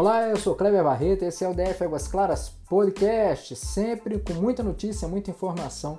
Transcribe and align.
Olá, 0.00 0.28
eu 0.28 0.36
sou 0.36 0.54
Kleber 0.54 0.84
Barreto, 0.84 1.24
esse 1.24 1.44
é 1.44 1.48
o 1.48 1.52
DF 1.52 1.82
Águas 1.82 2.06
Claras 2.06 2.50
Podcast, 2.68 3.56
sempre 3.56 4.20
com 4.20 4.32
muita 4.34 4.62
notícia, 4.62 5.08
muita 5.08 5.32
informação 5.32 5.98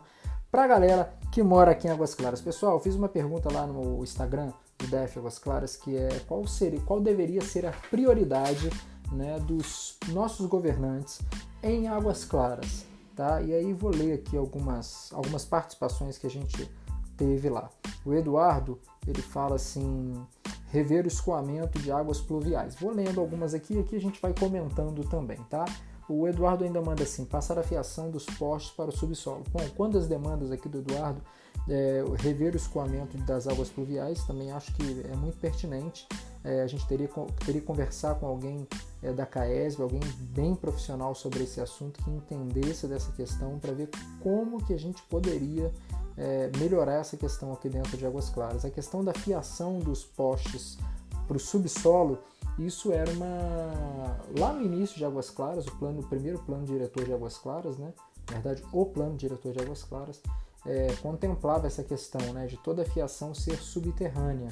para 0.49 0.63
a 0.63 0.67
galera 0.67 1.13
que 1.29 1.43
mora 1.43 1.71
aqui 1.71 1.85
em 1.85 1.91
Águas 1.91 2.15
Claras. 2.15 2.39
Pessoal, 2.39 2.79
fiz 2.79 2.95
uma 2.95 3.09
pergunta 3.09 3.51
lá 3.51 3.67
no 3.67 4.01
Instagram 4.01 4.53
do 4.77 4.87
DF 4.87 5.19
Águas 5.19 5.37
Claras, 5.37 5.75
que 5.75 5.97
é 5.97 6.21
qual 6.25 6.47
seria, 6.47 6.79
qual 6.79 7.01
deveria 7.01 7.41
ser 7.41 7.65
a 7.65 7.73
prioridade 7.91 8.69
né, 9.11 9.37
dos 9.41 9.97
nossos 10.13 10.45
governantes 10.45 11.19
em 11.61 11.89
Águas 11.89 12.23
Claras, 12.23 12.85
tá? 13.17 13.41
E 13.41 13.53
aí 13.53 13.73
vou 13.73 13.91
ler 13.93 14.13
aqui 14.13 14.37
algumas, 14.37 15.11
algumas 15.11 15.43
participações 15.43 16.17
que 16.17 16.25
a 16.25 16.31
gente 16.31 16.71
teve 17.17 17.49
lá. 17.49 17.69
O 18.05 18.13
Eduardo, 18.13 18.79
ele 19.05 19.21
fala 19.21 19.57
assim, 19.57 20.13
rever 20.71 21.05
o 21.05 21.07
escoamento 21.07 21.79
de 21.79 21.91
águas 21.91 22.19
pluviais. 22.21 22.75
Vou 22.75 22.91
lendo 22.91 23.19
algumas 23.19 23.53
aqui 23.53 23.75
e 23.75 23.79
aqui 23.79 23.95
a 23.95 24.01
gente 24.01 24.21
vai 24.21 24.33
comentando 24.33 25.03
também, 25.07 25.37
tá? 25.49 25.65
O 26.07 26.27
Eduardo 26.27 26.63
ainda 26.63 26.81
manda 26.81 27.03
assim, 27.03 27.23
passar 27.23 27.59
a 27.59 27.63
fiação 27.63 28.09
dos 28.09 28.25
postes 28.25 28.71
para 28.71 28.89
o 28.89 28.91
subsolo. 28.91 29.43
Bom, 29.51 29.63
quando 29.75 29.97
as 29.97 30.07
demandas 30.07 30.51
aqui 30.51 30.67
do 30.67 30.79
Eduardo, 30.79 31.21
é, 31.69 32.03
rever 32.17 32.53
o 32.53 32.57
escoamento 32.57 33.17
das 33.19 33.47
águas 33.47 33.69
pluviais, 33.69 34.23
também 34.23 34.51
acho 34.51 34.73
que 34.73 35.05
é 35.11 35.15
muito 35.15 35.37
pertinente. 35.37 36.07
É, 36.43 36.61
a 36.61 36.67
gente 36.67 36.87
teria, 36.87 37.07
teria 37.45 37.61
que 37.61 37.67
conversar 37.67 38.15
com 38.15 38.25
alguém 38.25 38.67
é, 39.03 39.11
da 39.11 39.25
CAESB, 39.25 39.81
alguém 39.81 39.99
bem 40.19 40.55
profissional 40.55 41.13
sobre 41.13 41.43
esse 41.43 41.61
assunto, 41.61 42.01
que 42.03 42.09
entendesse 42.09 42.87
dessa 42.87 43.11
questão 43.11 43.59
para 43.59 43.73
ver 43.73 43.89
como 44.21 44.63
que 44.65 44.73
a 44.73 44.79
gente 44.79 45.01
poderia 45.03 45.71
é, 46.17 46.49
melhorar 46.57 46.95
essa 46.95 47.17
questão 47.17 47.53
aqui 47.53 47.69
dentro 47.69 47.97
de 47.97 48.05
Águas 48.05 48.29
Claras. 48.29 48.65
A 48.65 48.69
questão 48.69 49.03
da 49.03 49.13
fiação 49.13 49.79
dos 49.79 50.03
postes 50.03 50.77
para 51.27 51.37
o 51.37 51.39
subsolo, 51.39 52.19
isso 52.57 52.91
era 52.91 53.11
uma. 53.11 54.17
Lá 54.37 54.51
no 54.53 54.63
início 54.63 54.97
de 54.97 55.05
Águas 55.05 55.29
Claras, 55.29 55.67
o, 55.67 55.71
plano, 55.77 56.01
o 56.01 56.07
primeiro 56.07 56.39
plano 56.39 56.65
diretor 56.65 57.05
de 57.05 57.13
Águas 57.13 57.37
Claras, 57.37 57.77
né? 57.77 57.93
na 58.29 58.39
verdade, 58.39 58.63
o 58.71 58.85
plano 58.85 59.15
diretor 59.15 59.51
de 59.51 59.59
Águas 59.59 59.83
Claras, 59.83 60.21
é, 60.65 60.93
contemplava 61.01 61.67
essa 61.67 61.83
questão 61.83 62.21
né, 62.33 62.47
de 62.47 62.57
toda 62.57 62.81
a 62.81 62.85
fiação 62.85 63.33
ser 63.33 63.57
subterrânea. 63.57 64.49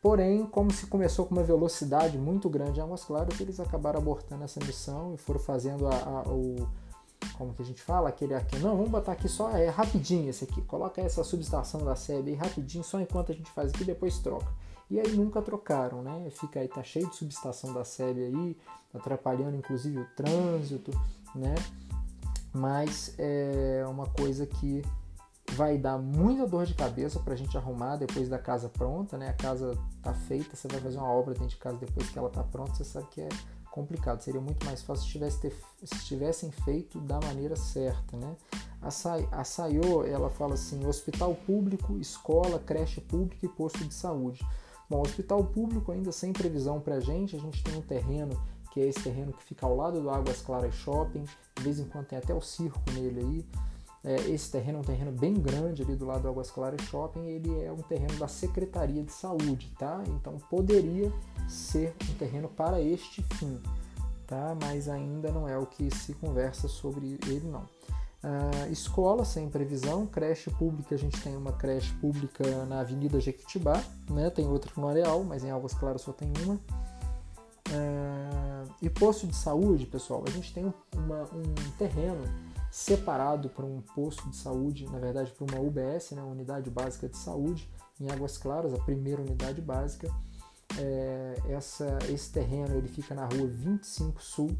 Porém, 0.00 0.46
como 0.46 0.72
se 0.72 0.86
começou 0.86 1.26
com 1.26 1.34
uma 1.34 1.42
velocidade 1.42 2.16
muito 2.16 2.48
grande 2.48 2.78
em 2.78 2.82
Águas 2.82 3.04
Claras, 3.04 3.40
eles 3.40 3.58
acabaram 3.58 3.98
abortando 3.98 4.44
essa 4.44 4.60
missão 4.64 5.12
e 5.14 5.18
foram 5.18 5.40
fazendo 5.40 5.88
a, 5.88 5.96
a, 5.96 6.22
o, 6.28 6.68
como 7.36 7.52
que 7.52 7.62
a 7.62 7.64
gente 7.64 7.82
fala, 7.82 8.08
aquele 8.08 8.34
aqui, 8.34 8.58
não, 8.60 8.76
vamos 8.76 8.90
botar 8.90 9.12
aqui 9.12 9.28
só, 9.28 9.50
é 9.50 9.68
rapidinho 9.68 10.30
esse 10.30 10.44
aqui, 10.44 10.62
coloca 10.62 11.00
essa 11.00 11.24
subestação 11.24 11.84
da 11.84 11.96
SEB 11.96 12.28
aí 12.28 12.34
rapidinho, 12.34 12.84
só 12.84 13.00
enquanto 13.00 13.32
a 13.32 13.34
gente 13.34 13.50
faz 13.50 13.72
aqui, 13.72 13.84
depois 13.84 14.18
troca. 14.18 14.46
E 14.90 14.98
aí 14.98 15.14
nunca 15.16 15.42
trocaram, 15.42 16.02
né? 16.02 16.30
Fica 16.30 16.60
aí, 16.60 16.68
tá 16.68 16.82
cheio 16.82 17.10
de 17.10 17.16
subestação 17.16 17.74
da 17.74 17.84
SEB 17.84 18.24
aí, 18.24 18.56
atrapalhando 18.94 19.56
inclusive 19.56 19.98
o 19.98 20.06
trânsito, 20.16 20.92
né? 21.34 21.54
Mas 22.54 23.14
é 23.18 23.84
uma 23.86 24.06
coisa 24.06 24.46
que 24.46 24.82
vai 25.58 25.76
dar 25.76 25.98
muita 25.98 26.46
dor 26.46 26.64
de 26.64 26.72
cabeça 26.72 27.18
para 27.18 27.34
a 27.34 27.36
gente 27.36 27.58
arrumar 27.58 27.96
depois 27.96 28.28
da 28.28 28.38
casa 28.38 28.68
pronta, 28.68 29.18
né? 29.18 29.30
A 29.30 29.32
casa 29.32 29.76
tá 30.00 30.14
feita, 30.14 30.54
você 30.54 30.68
vai 30.68 30.80
fazer 30.80 30.98
uma 30.98 31.10
obra 31.12 31.34
dentro 31.34 31.48
de 31.48 31.56
casa 31.56 31.76
depois 31.78 32.08
que 32.08 32.16
ela 32.16 32.30
tá 32.30 32.44
pronta, 32.44 32.76
você 32.76 32.84
sabe 32.84 33.08
que 33.10 33.20
é 33.20 33.28
complicado. 33.72 34.20
Seria 34.20 34.40
muito 34.40 34.64
mais 34.64 34.82
fácil 34.82 35.04
se, 35.04 35.10
tivesse 35.10 35.40
ter, 35.40 35.56
se 35.82 36.04
tivessem 36.04 36.52
feito 36.52 37.00
da 37.00 37.18
maneira 37.18 37.56
certa, 37.56 38.16
né? 38.16 38.36
A, 38.80 38.92
Say, 38.92 39.28
a 39.32 39.42
Sayô, 39.42 40.04
ela 40.04 40.30
fala 40.30 40.54
assim, 40.54 40.86
hospital 40.86 41.34
público, 41.34 41.98
escola, 41.98 42.60
creche 42.60 43.00
pública 43.00 43.44
e 43.44 43.48
posto 43.48 43.84
de 43.84 43.92
saúde. 43.92 44.46
Bom, 44.88 45.00
hospital 45.00 45.42
público 45.42 45.90
ainda 45.90 46.12
sem 46.12 46.32
previsão 46.32 46.80
para 46.80 46.94
a 46.94 47.00
gente, 47.00 47.34
a 47.34 47.40
gente 47.40 47.64
tem 47.64 47.76
um 47.76 47.82
terreno 47.82 48.40
que 48.70 48.80
é 48.80 48.86
esse 48.86 49.02
terreno 49.02 49.32
que 49.32 49.42
fica 49.42 49.66
ao 49.66 49.74
lado 49.74 50.00
do 50.00 50.08
Águas 50.08 50.40
Claras 50.40 50.74
Shopping, 50.76 51.24
de 51.56 51.62
vez 51.64 51.80
em 51.80 51.84
quando 51.84 52.06
tem 52.06 52.16
até 52.16 52.32
o 52.32 52.40
circo 52.40 52.80
nele 52.92 53.20
aí. 53.20 53.46
É, 54.08 54.30
esse 54.30 54.50
terreno 54.50 54.78
é 54.78 54.80
um 54.80 54.84
terreno 54.84 55.12
bem 55.12 55.34
grande 55.34 55.82
ali 55.82 55.94
do 55.94 56.06
lado 56.06 56.22
do 56.22 56.28
Águas 56.28 56.50
Claras 56.50 56.80
Shopping, 56.84 57.26
ele 57.26 57.62
é 57.62 57.70
um 57.70 57.82
terreno 57.82 58.14
da 58.14 58.26
Secretaria 58.26 59.02
de 59.02 59.12
Saúde, 59.12 59.70
tá? 59.78 60.02
Então 60.06 60.38
poderia 60.48 61.12
ser 61.46 61.94
um 62.10 62.14
terreno 62.14 62.48
para 62.48 62.80
este 62.80 63.22
fim, 63.34 63.60
tá? 64.26 64.56
Mas 64.62 64.88
ainda 64.88 65.30
não 65.30 65.46
é 65.46 65.58
o 65.58 65.66
que 65.66 65.94
se 65.94 66.14
conversa 66.14 66.68
sobre 66.68 67.18
ele 67.26 67.48
não. 67.48 67.66
Uh, 68.24 68.72
escola 68.72 69.26
sem 69.26 69.50
previsão, 69.50 70.06
creche 70.06 70.48
pública, 70.52 70.94
a 70.94 70.98
gente 70.98 71.20
tem 71.20 71.36
uma 71.36 71.52
creche 71.52 71.92
pública 71.96 72.64
na 72.64 72.80
Avenida 72.80 73.20
Jequitibá, 73.20 73.78
né? 74.08 74.30
tem 74.30 74.48
outra 74.48 74.72
no 74.74 74.88
Areal, 74.88 75.22
mas 75.22 75.44
em 75.44 75.50
Águas 75.50 75.74
Claras 75.74 76.00
só 76.00 76.12
tem 76.12 76.32
uma. 76.44 76.54
Uh, 76.54 78.72
e 78.80 78.88
posto 78.88 79.26
de 79.26 79.36
saúde, 79.36 79.84
pessoal, 79.84 80.24
a 80.26 80.30
gente 80.30 80.54
tem 80.54 80.72
uma, 80.96 81.24
um 81.24 81.52
terreno 81.76 82.24
separado 82.78 83.48
para 83.48 83.66
um 83.66 83.80
posto 83.80 84.30
de 84.30 84.36
saúde, 84.36 84.86
na 84.86 85.00
verdade 85.00 85.32
para 85.32 85.44
uma 85.52 85.60
UBS, 85.60 86.12
né, 86.12 86.22
Unidade 86.22 86.70
Básica 86.70 87.08
de 87.08 87.16
Saúde, 87.16 87.68
em 88.00 88.08
Águas 88.08 88.38
Claras, 88.38 88.72
a 88.72 88.78
primeira 88.78 89.20
unidade 89.20 89.60
básica. 89.60 90.08
É, 90.78 91.42
essa, 91.48 91.98
esse 92.08 92.30
terreno 92.30 92.76
ele 92.76 92.86
fica 92.86 93.14
na 93.14 93.24
rua 93.24 93.48
25 93.48 94.22
Sul, 94.22 94.56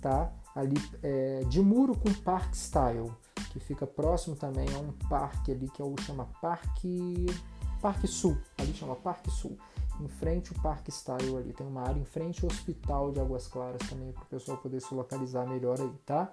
tá? 0.00 0.32
ali 0.56 0.74
é, 1.02 1.44
de 1.48 1.60
muro 1.60 1.96
com 1.96 2.12
Park 2.12 2.52
Style, 2.54 3.12
que 3.52 3.60
fica 3.60 3.86
próximo 3.86 4.34
também 4.34 4.66
a 4.74 4.78
um 4.78 4.92
parque 5.08 5.52
ali 5.52 5.68
que 5.68 5.80
é 5.80 5.84
o 5.84 5.94
chama 6.00 6.28
Parque 6.40 7.26
Parque 7.80 8.08
Sul, 8.08 8.36
ali 8.58 8.72
chama 8.74 8.96
Parque 8.96 9.30
Sul. 9.30 9.56
Em 10.00 10.08
frente 10.08 10.52
o 10.52 10.62
Parque 10.62 10.90
Style 10.90 11.36
ali, 11.36 11.52
tem 11.52 11.66
uma 11.66 11.82
área 11.82 12.00
em 12.00 12.04
frente 12.04 12.44
ao 12.44 12.50
Hospital 12.50 13.12
de 13.12 13.20
Águas 13.20 13.46
Claras 13.46 13.88
também 13.88 14.10
para 14.12 14.22
o 14.22 14.26
pessoal 14.26 14.58
poder 14.58 14.80
se 14.80 14.92
localizar 14.94 15.46
melhor 15.46 15.80
aí, 15.80 15.92
tá? 16.04 16.32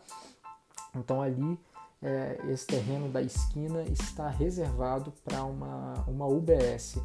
Então 0.95 1.21
ali 1.21 1.59
é, 2.01 2.39
esse 2.49 2.65
terreno 2.65 3.09
da 3.09 3.21
esquina 3.21 3.83
está 3.83 4.29
reservado 4.29 5.11
para 5.23 5.43
uma, 5.43 5.93
uma 6.07 6.25
UBS. 6.25 6.97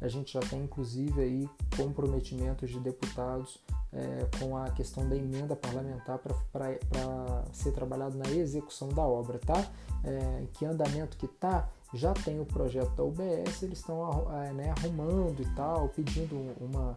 A 0.00 0.08
gente 0.08 0.32
já 0.32 0.40
tem 0.40 0.62
inclusive 0.62 1.20
aí 1.20 1.48
comprometimentos 1.76 2.70
de 2.70 2.80
deputados 2.80 3.58
é, 3.92 4.26
com 4.38 4.56
a 4.56 4.70
questão 4.70 5.08
da 5.08 5.14
emenda 5.14 5.54
parlamentar 5.54 6.18
para 6.18 7.44
ser 7.52 7.72
trabalhado 7.72 8.16
na 8.16 8.28
execução 8.30 8.88
da 8.88 9.02
obra, 9.02 9.38
tá? 9.38 9.64
É, 10.02 10.46
que 10.54 10.64
andamento 10.64 11.16
que 11.16 11.28
tá? 11.28 11.68
Já 11.92 12.14
tem 12.14 12.40
o 12.40 12.44
projeto 12.44 12.90
da 12.94 13.02
UBS, 13.02 13.62
eles 13.62 13.78
estão 13.78 14.30
é, 14.32 14.52
né, 14.52 14.72
arrumando 14.76 15.40
e 15.40 15.54
tal, 15.54 15.88
pedindo 15.88 16.36
uma, 16.60 16.96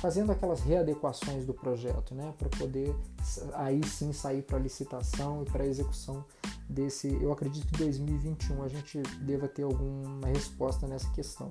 fazendo 0.00 0.32
aquelas 0.32 0.60
readequações 0.60 1.46
do 1.46 1.54
projeto, 1.54 2.14
né, 2.14 2.34
para 2.38 2.48
poder 2.50 2.94
aí 3.54 3.80
sim 3.86 4.12
sair 4.12 4.42
para 4.42 4.58
licitação 4.58 5.42
e 5.42 5.50
para 5.50 5.66
execução 5.66 6.24
desse. 6.68 7.08
Eu 7.22 7.32
acredito 7.32 7.66
que 7.68 7.78
2021 7.78 8.62
a 8.62 8.68
gente 8.68 9.00
deva 9.22 9.48
ter 9.48 9.62
alguma 9.62 10.26
resposta 10.28 10.86
nessa 10.86 11.10
questão. 11.12 11.50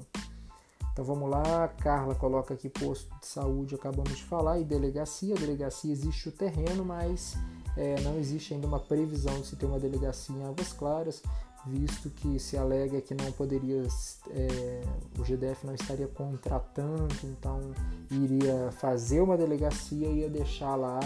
Então 0.92 1.04
vamos 1.04 1.28
lá, 1.28 1.68
Carla 1.68 2.14
coloca 2.14 2.54
aqui 2.54 2.70
posto 2.70 3.10
de 3.20 3.26
saúde, 3.26 3.74
acabamos 3.74 4.16
de 4.16 4.24
falar, 4.24 4.60
e 4.60 4.64
delegacia. 4.64 5.34
Delegacia 5.34 5.92
existe 5.92 6.30
o 6.30 6.32
terreno, 6.32 6.86
mas 6.86 7.36
é, 7.76 8.00
não 8.02 8.20
existe 8.20 8.54
ainda 8.54 8.68
uma 8.68 8.80
previsão 8.80 9.42
de 9.42 9.48
se 9.48 9.56
ter 9.56 9.66
uma 9.66 9.80
delegacia 9.80 10.36
em 10.36 10.46
Águas 10.46 10.72
Claras 10.72 11.24
visto 11.66 12.10
que 12.10 12.40
se 12.40 12.58
alega 12.58 13.02
que 13.02 13.14
não 13.14 13.32
poderia, 13.32 13.82
é, 14.30 14.82
o 15.18 15.24
GDF 15.24 15.66
não 15.66 15.74
estaria 15.74 16.08
contratando, 16.08 17.08
então 17.24 17.72
iria 18.12 18.72
fazer 18.74 19.22
uma 19.22 19.38
delegacia 19.38 20.08
e 20.08 20.20
ia 20.20 20.30
deixar 20.30 20.76
lá 20.76 21.00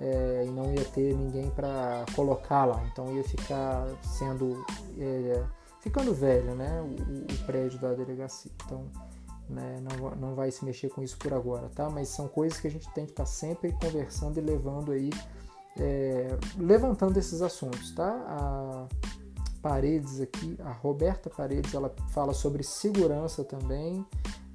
é, 0.00 0.44
e 0.46 0.50
não 0.50 0.72
ia 0.72 0.84
ter 0.84 1.14
ninguém 1.14 1.50
para 1.50 2.06
colocar 2.14 2.64
lá, 2.64 2.82
então 2.90 3.14
ia 3.14 3.24
ficar 3.24 3.86
sendo, 4.02 4.64
é, 4.98 5.44
ficando 5.80 6.14
velho, 6.14 6.54
né, 6.54 6.80
o, 6.80 7.32
o, 7.32 7.46
prédio 7.46 7.78
da 7.78 7.92
delegacia, 7.92 8.50
então 8.64 8.86
né, 9.48 9.82
não, 9.82 10.10
não 10.16 10.34
vai 10.34 10.50
se 10.50 10.64
mexer 10.64 10.88
com 10.88 11.02
isso 11.02 11.16
por 11.18 11.32
agora, 11.32 11.68
tá? 11.74 11.88
Mas 11.88 12.08
são 12.08 12.28
coisas 12.28 12.60
que 12.60 12.66
a 12.66 12.70
gente 12.70 12.88
tem 12.92 13.06
que 13.06 13.12
estar 13.12 13.24
tá 13.24 13.28
sempre 13.28 13.72
conversando 13.72 14.38
e 14.38 14.42
levando 14.42 14.92
aí, 14.92 15.10
é, 15.78 16.28
levantando 16.58 17.18
esses 17.18 17.40
assuntos, 17.40 17.92
tá? 17.92 18.10
A, 18.28 18.86
Paredes 19.62 20.20
aqui, 20.20 20.56
a 20.60 20.70
Roberta 20.70 21.28
Paredes, 21.28 21.74
ela 21.74 21.94
fala 22.10 22.32
sobre 22.32 22.62
segurança 22.62 23.42
também. 23.44 24.04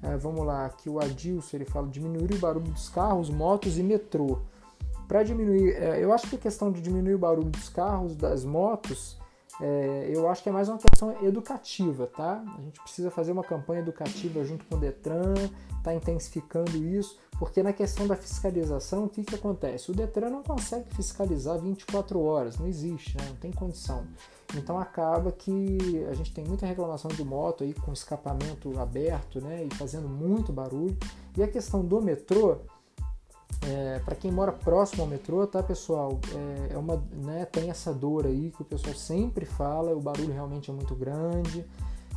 É, 0.02 0.16
vamos 0.16 0.44
lá, 0.44 0.66
aqui 0.66 0.88
o 0.88 1.00
Adilson, 1.00 1.56
ele 1.56 1.64
fala 1.64 1.88
diminuir 1.88 2.32
o 2.34 2.38
barulho 2.38 2.70
dos 2.70 2.88
carros, 2.88 3.30
motos 3.30 3.78
e 3.78 3.82
metrô. 3.82 4.38
Para 5.08 5.22
diminuir, 5.22 5.74
é, 5.76 6.02
eu 6.02 6.12
acho 6.12 6.28
que 6.28 6.36
a 6.36 6.38
questão 6.38 6.70
de 6.70 6.80
diminuir 6.80 7.14
o 7.14 7.18
barulho 7.18 7.50
dos 7.50 7.68
carros, 7.68 8.16
das 8.16 8.44
motos, 8.44 9.18
é, 9.60 10.10
eu 10.12 10.28
acho 10.28 10.42
que 10.42 10.48
é 10.48 10.52
mais 10.52 10.68
uma 10.68 10.78
questão 10.78 11.24
educativa, 11.24 12.06
tá? 12.06 12.42
A 12.58 12.60
gente 12.60 12.80
precisa 12.80 13.10
fazer 13.10 13.32
uma 13.32 13.44
campanha 13.44 13.80
educativa 13.80 14.44
junto 14.44 14.64
com 14.64 14.74
o 14.76 14.78
Detran, 14.78 15.34
tá 15.82 15.94
intensificando 15.94 16.76
isso, 16.76 17.18
porque 17.38 17.62
na 17.62 17.72
questão 17.72 18.06
da 18.06 18.16
fiscalização, 18.16 19.04
o 19.04 19.08
que, 19.08 19.22
que 19.22 19.34
acontece? 19.34 19.90
O 19.90 19.94
Detran 19.94 20.30
não 20.30 20.42
consegue 20.42 20.92
fiscalizar 20.94 21.58
24 21.58 22.20
horas, 22.20 22.58
não 22.58 22.66
existe, 22.66 23.16
né? 23.16 23.24
não 23.28 23.36
tem 23.36 23.52
condição. 23.52 24.04
Então 24.56 24.78
acaba 24.78 25.32
que 25.32 26.04
a 26.10 26.14
gente 26.14 26.32
tem 26.32 26.44
muita 26.44 26.66
reclamação 26.66 27.10
de 27.10 27.24
moto 27.24 27.64
aí 27.64 27.74
com 27.74 27.92
escapamento 27.92 28.78
aberto, 28.78 29.40
né, 29.40 29.64
e 29.64 29.74
fazendo 29.74 30.08
muito 30.08 30.52
barulho. 30.52 30.96
E 31.36 31.42
a 31.42 31.48
questão 31.48 31.84
do 31.84 32.00
metrô, 32.00 32.58
É, 33.66 33.98
para 34.04 34.14
quem 34.14 34.30
mora 34.30 34.52
próximo 34.52 35.04
ao 35.04 35.08
metrô, 35.08 35.46
tá 35.46 35.62
pessoal? 35.62 36.18
É, 36.34 36.74
é, 36.74 36.78
uma, 36.78 37.02
né, 37.12 37.46
tem 37.46 37.70
essa 37.70 37.94
dor 37.94 38.26
aí 38.26 38.50
que 38.50 38.60
o 38.60 38.64
pessoal 38.64 38.94
sempre 38.94 39.46
fala, 39.46 39.96
o 39.96 40.00
barulho 40.00 40.34
realmente 40.34 40.70
é 40.70 40.74
muito 40.74 40.94
grande. 40.94 41.64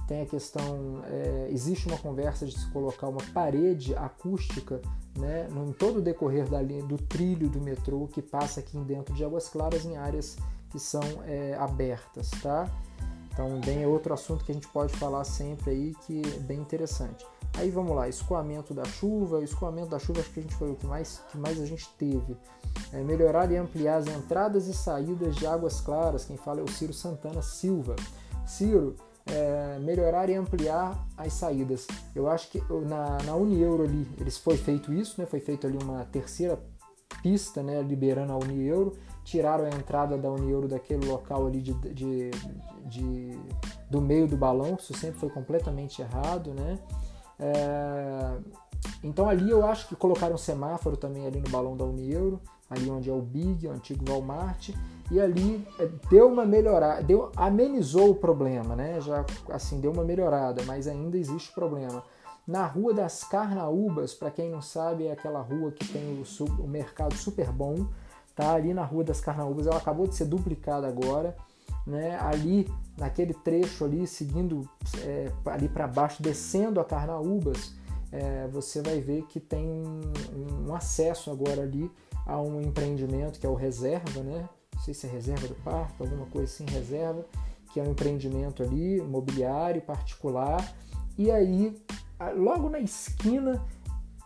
Tem 0.08 0.22
a 0.22 0.26
questão, 0.26 1.02
é, 1.06 1.50
existe 1.52 1.88
uma 1.88 1.98
conversa 1.98 2.46
de 2.46 2.58
se 2.58 2.72
colocar 2.72 3.10
uma 3.10 3.22
parede 3.34 3.94
acústica 3.96 4.82
né, 5.18 5.48
em 5.52 5.74
todo 5.74 5.98
o 5.98 6.02
decorrer 6.02 6.48
da 6.48 6.62
linha, 6.62 6.84
do 6.84 6.98
trilho 6.98 7.50
do 7.50 7.60
metrô 7.60 8.08
que 8.08 8.22
passa 8.22 8.62
aqui 8.62 8.78
dentro 8.80 9.14
de 9.14 9.24
Águas 9.24 9.50
Claras 9.50 9.86
em 9.86 9.98
áreas 9.98 10.38
que 10.70 10.80
são 10.80 11.02
é, 11.26 11.56
abertas, 11.56 12.30
tá? 12.42 12.70
Então, 13.34 13.60
bem, 13.62 13.84
é 13.84 13.88
outro 13.88 14.14
assunto 14.14 14.44
que 14.44 14.52
a 14.52 14.56
gente 14.56 14.68
pode 14.70 14.94
falar 14.98 15.24
sempre 15.24 15.72
aí 15.72 15.96
que 16.06 16.22
é 16.22 16.40
bem 16.40 16.60
interessante. 16.60 17.26
Aí 17.58 17.70
vamos 17.70 17.96
lá, 17.96 18.08
escoamento 18.08 18.74
da 18.74 18.84
chuva. 18.86 19.44
Escoamento 19.44 19.90
da 19.90 20.00
chuva 20.00 20.22
acho 20.22 20.32
que 20.32 20.40
a 20.40 20.44
gente 20.44 20.56
foi 20.56 20.72
o 20.72 20.76
que 20.76 20.86
mais, 20.86 21.22
que 21.32 21.38
mais 21.38 21.60
a 21.60 21.66
gente 21.66 21.88
teve. 21.98 22.36
É 22.92 23.02
melhorar 23.02 23.52
e 23.52 23.58
ampliar 23.58 23.98
as 23.98 24.08
entradas 24.08 24.68
e 24.68 24.74
saídas 24.74 25.36
de 25.36 25.46
águas 25.46 25.82
claras. 25.82 26.26
Quem 26.26 26.38
fala 26.38 26.62
é 26.62 26.64
o 26.64 26.68
Ciro 26.68 26.94
Santana 26.94 27.42
Silva. 27.42 27.96
Ciro, 28.46 28.96
é, 29.32 29.80
melhorar 29.80 30.30
e 30.30 30.36
ampliar 30.36 31.08
as 31.18 31.34
saídas. 31.34 31.88
Eu 32.16 32.30
acho 32.30 32.50
que 32.50 32.62
na, 32.86 33.18
na 33.24 33.36
Unieuro 33.36 33.84
ali, 33.84 34.08
eles 34.20 34.38
foi 34.38 34.58
feito 34.58 34.94
isso, 34.94 35.20
né? 35.20 35.26
Foi 35.26 35.40
feito 35.40 35.68
ali 35.68 35.78
uma 35.82 36.06
terceira 36.06 36.60
pista, 37.22 37.62
né? 37.64 37.82
Liberando 37.82 38.34
a 38.34 38.38
Unieuro 38.38 38.94
tiraram 39.28 39.66
a 39.66 39.70
entrada 39.70 40.18
da 40.18 40.32
Unieuro 40.32 40.70
daquele 40.70 41.06
local 41.06 41.48
ali 41.48 41.62
de, 41.62 41.74
de, 41.94 42.32
de, 42.86 43.40
do 43.90 44.00
meio 44.00 44.26
do 44.26 44.38
balão, 44.38 44.78
isso 44.80 44.94
sempre 44.94 45.20
foi 45.20 45.30
completamente 45.30 46.02
errado, 46.02 46.54
né? 46.54 46.80
É, 47.38 48.38
então 49.04 49.28
ali 49.28 49.50
eu 49.50 49.66
acho 49.66 49.90
que 49.90 49.98
colocaram 49.98 50.36
um 50.36 50.38
semáforo 50.38 50.96
também 50.96 51.28
ali 51.28 51.42
no 51.42 51.50
balão 51.50 51.76
da 51.76 51.84
Unieuro, 51.84 52.40
ali 52.70 52.90
onde 52.90 53.10
é 53.10 53.14
o 53.14 53.22
Big, 53.22 53.68
o 53.68 53.72
antigo 53.72 54.10
Walmart, 54.10 54.70
e 55.10 55.20
ali 55.20 55.66
é, 55.80 55.88
deu 56.10 56.28
uma 56.28 56.46
melhorada, 56.46 57.02
deu, 57.04 57.32
amenizou 57.36 58.12
o 58.12 58.16
problema, 58.16 58.76
né? 58.76 59.00
Já 59.02 59.26
assim, 59.50 59.80
deu 59.80 59.92
uma 59.92 60.04
melhorada, 60.04 60.64
mas 60.64 60.88
ainda 60.88 61.18
existe 61.18 61.54
problema. 61.54 62.04
Na 62.46 62.66
Rua 62.66 62.94
das 62.94 63.24
Carnaúbas, 63.24 64.14
para 64.14 64.32
quem 64.32 64.50
não 64.50 64.62
sabe, 64.62 65.08
é 65.08 65.12
aquela 65.12 65.42
rua 65.42 65.72
que 65.72 65.86
tem 65.88 66.02
o, 66.22 66.64
o 66.64 66.68
mercado 66.68 67.14
super 67.16 67.52
bom, 67.52 67.88
tá? 68.36 68.54
Ali 68.54 68.74
na 68.74 68.86
Rua 68.86 69.04
das 69.04 69.20
Carnaúbas, 69.20 69.68
ela 69.68 69.78
acabou 69.78 70.08
de 70.08 70.16
ser 70.16 70.26
duplicada 70.26 70.88
agora, 70.88 71.36
né? 71.86 72.18
Ali 72.22 72.68
naquele 72.98 73.34
trecho 73.34 73.84
ali, 73.84 74.08
seguindo 74.08 74.68
é, 75.04 75.32
ali 75.46 75.68
para 75.68 75.88
baixo, 75.88 76.24
descendo 76.24 76.80
a 76.80 76.86
Carnaúbas, 76.86 77.74
é, 78.12 78.48
você 78.48 78.82
vai 78.82 79.00
ver 79.02 79.24
que 79.24 79.40
tem 79.40 79.68
um, 79.70 80.02
um, 80.68 80.74
acesso 80.74 81.30
agora 81.30 81.64
ali 81.64 81.92
a 82.26 82.40
um 82.42 82.62
empreendimento 82.62 83.40
que 83.40 83.46
é 83.46 83.50
o 83.50 83.56
Reserva, 83.56 84.22
né? 84.22 84.48
Não 84.78 84.84
sei 84.84 84.94
se 84.94 85.08
é 85.08 85.10
Reserva 85.10 85.48
do 85.48 85.56
Parque, 85.56 85.96
alguma 86.00 86.28
coisa 86.28 86.46
assim, 86.46 86.66
Reserva, 86.72 87.26
que 87.74 87.80
é 87.80 87.84
um 87.84 87.92
empreendimento 87.92 88.62
ali, 88.62 89.00
imobiliário, 89.00 89.82
particular. 89.82 90.64
E 91.18 91.32
aí, 91.32 91.76
logo 92.36 92.70
na 92.70 92.80
esquina 92.80 93.60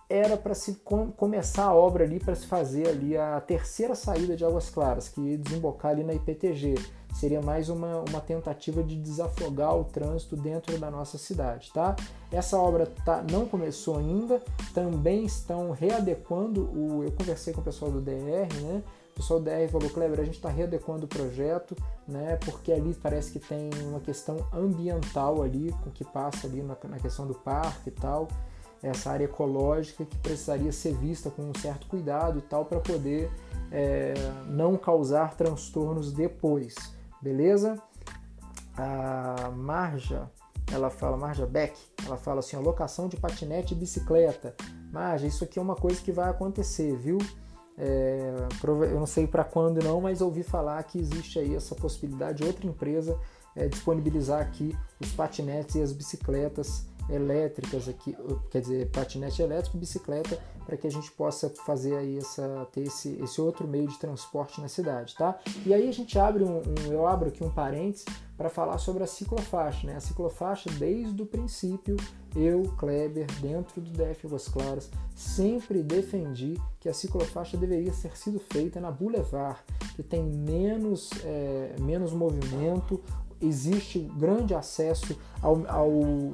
era 0.09 0.36
para 0.36 0.53
se 0.53 0.74
com, 0.83 1.09
começar 1.09 1.63
a 1.63 1.74
obra 1.74 2.03
ali 2.03 2.19
para 2.19 2.36
se 2.36 2.45
fazer 2.45 2.89
ali 2.89 3.15
a 3.15 3.39
terceira 3.39 3.95
saída 3.95 4.36
de 4.36 4.44
Águas 4.44 4.69
Claras, 4.69 5.07
que 5.07 5.21
ia 5.21 5.38
desembocar 5.38 5.92
ali 5.92 6.03
na 6.03 6.13
IPTG. 6.13 6.75
Seria 7.13 7.42
mais 7.42 7.69
uma, 7.69 8.04
uma 8.09 8.19
tentativa 8.19 8.83
de 8.83 8.97
desafogar 8.97 9.74
o 9.75 9.86
trânsito 9.86 10.36
dentro 10.36 10.77
da 10.77 10.92
nossa 10.92 11.18
cidade, 11.18 11.71
tá? 11.74 11.95
Essa 12.30 12.57
obra 12.57 12.88
tá, 13.06 13.24
não 13.31 13.45
começou 13.45 13.97
ainda, 13.97 14.42
também 14.74 15.24
estão 15.24 15.71
readequando 15.71 16.69
o. 16.74 17.04
Eu 17.04 17.12
conversei 17.13 17.54
com 17.54 17.62
o 17.62 17.63
pessoal 17.63 17.89
do 17.89 18.01
DR, 18.01 18.54
né? 18.62 18.83
O 19.12 19.13
pessoal 19.16 19.40
do 19.40 19.46
DR 19.46 19.69
falou, 19.69 19.90
Kleber, 19.90 20.19
a 20.19 20.24
gente 20.24 20.36
está 20.36 20.50
readequando 20.50 21.06
o 21.06 21.08
projeto, 21.08 21.75
né? 22.08 22.38
Porque 22.38 22.72
ali 22.72 22.94
parece 22.96 23.31
que 23.31 23.40
tem 23.40 23.69
uma 23.84 24.00
questão 24.00 24.38
ambiental 24.54 25.44
ali, 25.44 25.72
com 25.84 25.92
que 25.92 26.04
passa 26.04 26.48
ali 26.48 26.62
na, 26.62 26.75
na 26.84 26.98
questão 26.98 27.28
do 27.28 27.36
parque 27.36 27.90
e 27.90 27.92
tal 27.92 28.28
essa 28.81 29.12
área 29.12 29.25
ecológica 29.25 30.06
que 30.06 30.18
precisaria 30.18 30.72
ser 30.72 30.94
vista 30.96 31.30
com 31.30 31.44
um 31.44 31.54
certo 31.54 31.88
cuidado 31.88 32.40
e 32.40 32.42
tal 32.42 32.66
para 32.66 32.80
poder 32.80 33.31
é, 33.72 34.13
não 34.48 34.75
causar 34.75 35.36
transtornos 35.36 36.12
depois, 36.12 36.75
beleza? 37.22 37.81
A 38.75 39.52
Marja, 39.56 40.30
ela 40.72 40.90
fala, 40.90 41.16
Marja 41.16 41.46
Beck, 41.46 41.78
ela 42.06 42.18
fala 42.18 42.40
assim, 42.40 42.56
a 42.56 42.60
locação 42.60 43.07
de 43.07 43.18
patinete 43.18 43.74
e 43.74 43.78
bicicleta. 43.78 44.56
Marja, 44.92 45.28
isso 45.28 45.44
aqui 45.44 45.60
é 45.60 45.62
uma 45.62 45.75
coisa 45.75 46.02
que 46.02 46.12
vai 46.12 46.30
acontecer, 46.30 46.96
viu? 46.98 47.19
É, 47.77 48.33
eu 48.63 49.00
não 49.00 49.07
sei 49.07 49.25
para 49.25 49.44
quando 49.44 49.83
não, 49.83 50.01
mas 50.01 50.21
ouvi 50.21 50.44
falar 50.44 50.83
que 50.83 51.00
existe 51.00 51.39
aí 51.39 51.56
essa 51.56 51.73
possibilidade 51.73 52.39
de 52.39 52.44
outra 52.44 52.68
empresa 52.68 53.18
é, 53.56 53.68
disponibilizar 53.68 54.41
aqui 54.41 54.75
os 55.00 55.12
patinetes 55.12 55.75
e 55.75 55.81
as 55.81 55.91
bicicletas 55.91 56.85
elétricas 57.09 57.89
aqui, 57.89 58.15
quer 58.50 58.62
dizer, 58.62 58.89
patinete 58.89 59.41
elétrico, 59.41 59.77
bicicleta, 59.77 60.39
para 60.65 60.77
que 60.77 60.88
a 60.88 60.91
gente 60.91 61.12
possa 61.12 61.50
fazer 61.50 61.95
aí 61.97 62.18
essa, 62.18 62.68
ter 62.71 62.81
esse, 62.81 63.19
esse 63.21 63.41
outro 63.41 63.68
meio 63.68 63.88
de 63.88 63.97
transporte 63.97 64.62
na 64.62 64.68
cidade, 64.68 65.15
tá? 65.15 65.38
E 65.65 65.73
aí 65.73 65.89
a 65.89 65.91
gente 65.91 66.18
abre 66.18 66.44
um, 66.44 66.59
um 66.59 66.91
eu 66.91 67.06
abro 67.07 67.29
aqui 67.29 67.44
um 67.44 67.50
parênteses 67.50 68.06
para 68.38 68.50
falar 68.50 68.77
sobre 68.77 69.03
a 69.03 69.07
ciclofaixa, 69.07 69.88
né? 69.88 69.95
A 69.95 70.00
ciclofaixa, 70.00 70.69
desde 70.77 71.21
o 71.21 71.25
princípio, 71.25 71.97
eu, 72.36 72.63
Kleber, 72.78 73.28
dentro 73.42 73.81
do 73.81 73.92
DF 73.92 74.28
Águas 74.28 74.48
Claras, 74.48 74.89
sempre 75.16 75.83
defendi 75.83 76.56
que 76.80 76.89
a 76.89 76.94
ciclofaixa 76.94 77.57
deveria 77.57 77.94
ser 77.94 78.18
sido 78.18 78.39
feita 78.39 78.80
na 78.80 78.92
Boulevard, 78.92 79.60
que 79.95 80.04
tem 80.04 80.24
menos, 80.24 81.10
é, 81.24 81.75
menos 81.80 82.13
movimento, 82.13 83.01
existe 83.42 84.00
grande 84.18 84.54
acesso 84.54 85.18
ao, 85.42 85.66
ao, 85.68 85.92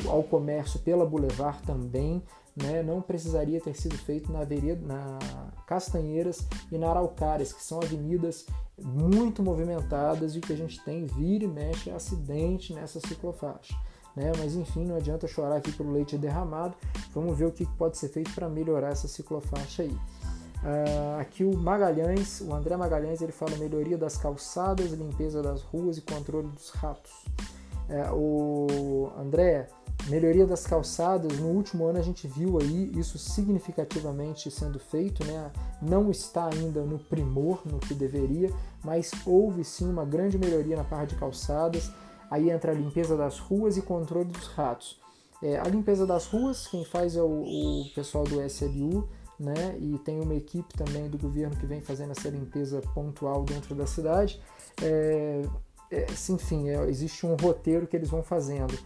ao 0.07 0.23
comércio 0.23 0.79
pela 0.79 1.05
Boulevard 1.05 1.61
também, 1.63 2.21
né? 2.55 2.83
não 2.83 3.01
precisaria 3.01 3.61
ter 3.61 3.75
sido 3.75 3.97
feito 3.97 4.31
na, 4.31 4.39
avenida, 4.39 4.81
na 4.85 5.19
Castanheiras 5.65 6.45
e 6.71 6.77
na 6.77 6.89
Araucárias, 6.89 7.53
que 7.53 7.63
são 7.63 7.79
avenidas 7.79 8.45
muito 8.77 9.41
movimentadas 9.41 10.35
e 10.35 10.41
que 10.41 10.53
a 10.53 10.57
gente 10.57 10.83
tem 10.83 11.05
vira 11.05 11.45
e 11.45 11.47
mexe 11.47 11.89
acidente 11.89 12.73
nessa 12.73 12.99
ciclofaixa. 12.99 13.75
Né? 14.17 14.31
Mas 14.39 14.55
enfim, 14.55 14.83
não 14.83 14.95
adianta 14.95 15.27
chorar 15.27 15.57
aqui 15.57 15.71
pelo 15.71 15.91
leite 15.91 16.17
derramado. 16.17 16.73
Vamos 17.13 17.37
ver 17.37 17.45
o 17.45 17.51
que 17.51 17.67
pode 17.77 17.99
ser 17.99 18.09
feito 18.09 18.33
para 18.33 18.49
melhorar 18.49 18.89
essa 18.89 19.07
ciclofaixa 19.07 19.83
aí. 19.83 19.91
Uh, 19.91 21.19
aqui 21.21 21.43
o 21.43 21.55
Magalhães, 21.55 22.41
o 22.41 22.51
André 22.51 22.75
Magalhães, 22.75 23.21
ele 23.21 23.31
fala 23.31 23.55
melhoria 23.57 23.95
das 23.95 24.17
calçadas, 24.17 24.91
limpeza 24.91 25.43
das 25.43 25.61
ruas 25.61 25.99
e 25.99 26.01
controle 26.01 26.47
dos 26.47 26.71
ratos. 26.71 27.11
Uh, 27.87 28.15
o 28.15 29.11
André, 29.19 29.67
melhoria 30.07 30.47
das 30.47 30.65
calçadas, 30.65 31.37
no 31.37 31.49
último 31.49 31.85
ano 31.85 31.99
a 31.99 32.01
gente 32.01 32.27
viu 32.27 32.59
aí 32.59 32.91
isso 32.95 33.19
significativamente 33.19 34.49
sendo 34.49 34.79
feito, 34.79 35.23
né? 35.25 35.51
não 35.79 36.09
está 36.09 36.49
ainda 36.51 36.81
no 36.81 36.97
primor, 36.97 37.61
no 37.65 37.77
que 37.77 37.93
deveria, 37.93 38.51
mas 38.83 39.11
houve 39.27 39.63
sim 39.63 39.87
uma 39.87 40.03
grande 40.03 40.39
melhoria 40.39 40.75
na 40.75 40.83
parte 40.83 41.13
de 41.13 41.19
calçadas. 41.19 41.91
Aí 42.29 42.49
entra 42.49 42.71
a 42.71 42.75
limpeza 42.75 43.15
das 43.15 43.39
ruas 43.39 43.77
e 43.77 43.81
controle 43.81 44.31
dos 44.31 44.47
ratos. 44.47 44.99
É, 45.41 45.59
a 45.59 45.63
limpeza 45.65 46.05
das 46.05 46.25
ruas, 46.25 46.67
quem 46.67 46.83
faz 46.83 47.15
é 47.15 47.21
o, 47.21 47.43
o 47.43 47.85
pessoal 47.93 48.23
do 48.23 48.41
SLU, 48.41 49.07
né? 49.39 49.77
E 49.79 49.97
tem 49.99 50.19
uma 50.19 50.33
equipe 50.33 50.73
também 50.73 51.09
do 51.09 51.17
governo 51.17 51.55
que 51.55 51.65
vem 51.65 51.79
fazendo 51.79 52.11
essa 52.11 52.29
limpeza 52.29 52.81
pontual 52.93 53.43
dentro 53.43 53.75
da 53.75 53.85
cidade. 53.85 54.41
É, 54.81 55.43
é, 55.91 56.05
enfim, 56.29 56.69
é, 56.69 56.89
existe 56.89 57.25
um 57.25 57.35
roteiro 57.35 57.87
que 57.87 57.95
eles 57.95 58.09
vão 58.09 58.23
fazendo. 58.23 58.77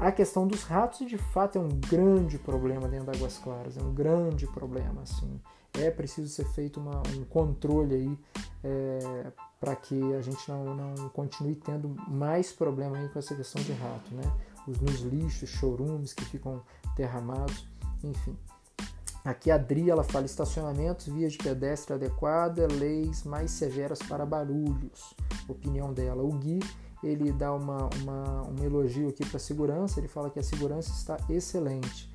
A 0.00 0.10
questão 0.10 0.48
dos 0.48 0.62
ratos, 0.62 1.06
de 1.06 1.18
fato, 1.18 1.58
é 1.58 1.60
um 1.60 1.68
grande 1.68 2.38
problema 2.38 2.88
dentro 2.88 3.04
da 3.04 3.12
Águas 3.12 3.36
Claras, 3.36 3.76
é 3.76 3.82
um 3.82 3.92
grande 3.92 4.46
problema, 4.46 5.02
assim. 5.02 5.38
É 5.74 5.90
preciso 5.90 6.30
ser 6.30 6.46
feito 6.46 6.80
uma, 6.80 7.02
um 7.18 7.22
controle 7.24 7.94
aí 7.94 8.18
é, 8.64 9.30
para 9.60 9.76
que 9.76 10.14
a 10.14 10.22
gente 10.22 10.48
não, 10.48 10.74
não 10.74 11.08
continue 11.10 11.54
tendo 11.54 11.94
mais 12.08 12.50
problema 12.50 12.96
aí 12.96 13.10
com 13.10 13.18
essa 13.18 13.34
questão 13.34 13.62
de 13.62 13.72
rato, 13.72 14.14
né? 14.14 14.22
Os 14.66 14.80
nos 14.80 15.00
lixos, 15.02 15.50
chorumes 15.50 16.14
que 16.14 16.24
ficam 16.24 16.62
derramados, 16.96 17.68
enfim. 18.02 18.34
Aqui 19.22 19.50
a 19.50 19.56
Adri 19.56 19.90
ela 19.90 20.02
fala 20.02 20.24
estacionamentos, 20.24 21.08
vias 21.08 21.34
de 21.34 21.38
pedestre 21.38 21.92
adequada, 21.92 22.66
leis 22.66 23.22
mais 23.22 23.50
severas 23.50 23.98
para 23.98 24.24
barulhos. 24.24 25.14
Opinião 25.46 25.92
dela. 25.92 26.22
O 26.22 26.32
Gui 26.32 26.60
ele 27.02 27.32
dá 27.32 27.52
uma, 27.52 27.88
uma 28.02 28.42
um 28.48 28.64
elogio 28.64 29.08
aqui 29.08 29.24
para 29.24 29.36
a 29.36 29.40
segurança, 29.40 29.98
ele 29.98 30.08
fala 30.08 30.30
que 30.30 30.38
a 30.38 30.42
segurança 30.42 30.90
está 30.90 31.16
excelente. 31.28 32.10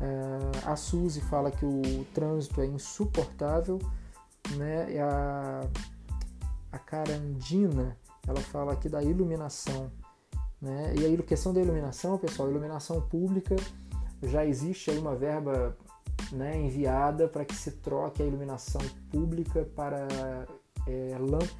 Uh, 0.00 0.68
a 0.68 0.76
Suzy 0.76 1.20
fala 1.20 1.50
que 1.50 1.64
o 1.64 2.04
trânsito 2.14 2.60
é 2.60 2.66
insuportável, 2.66 3.78
né? 4.56 4.92
E 4.92 4.98
a, 4.98 5.60
a 6.72 6.78
Carandina 6.78 7.96
ela 8.26 8.40
fala 8.40 8.72
aqui 8.72 8.88
da 8.88 9.02
iluminação, 9.02 9.90
né? 10.60 10.94
E 10.96 11.14
a 11.14 11.22
questão 11.22 11.52
da 11.52 11.60
iluminação, 11.60 12.16
pessoal, 12.16 12.48
iluminação 12.48 13.00
pública 13.02 13.56
já 14.22 14.44
existe 14.44 14.90
aí 14.90 14.98
uma 14.98 15.14
verba 15.14 15.76
né, 16.32 16.56
enviada 16.60 17.26
para 17.26 17.44
que 17.44 17.54
se 17.54 17.72
troque 17.72 18.22
a 18.22 18.26
iluminação 18.26 18.80
pública 19.10 19.64
para 19.74 20.46
é, 20.86 21.16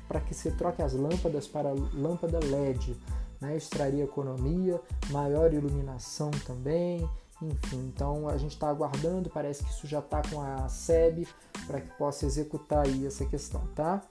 para 0.08 0.20
que 0.20 0.34
se 0.34 0.50
troque 0.52 0.82
as 0.82 0.92
lâmpadas 0.92 1.46
para 1.46 1.72
lâmpada 1.94 2.38
LED. 2.38 2.96
Né? 3.40 3.56
Isso 3.56 3.70
traria 3.70 4.04
economia, 4.04 4.80
maior 5.10 5.52
iluminação 5.52 6.30
também, 6.46 7.08
enfim. 7.40 7.90
Então 7.94 8.28
a 8.28 8.36
gente 8.36 8.52
está 8.52 8.68
aguardando, 8.68 9.30
parece 9.30 9.64
que 9.64 9.70
isso 9.70 9.86
já 9.86 10.00
está 10.00 10.22
com 10.30 10.40
a 10.40 10.68
SEB 10.68 11.26
para 11.66 11.80
que 11.80 11.90
possa 11.96 12.26
executar 12.26 12.86
aí 12.86 13.06
essa 13.06 13.24
questão, 13.24 13.62
tá? 13.74 14.02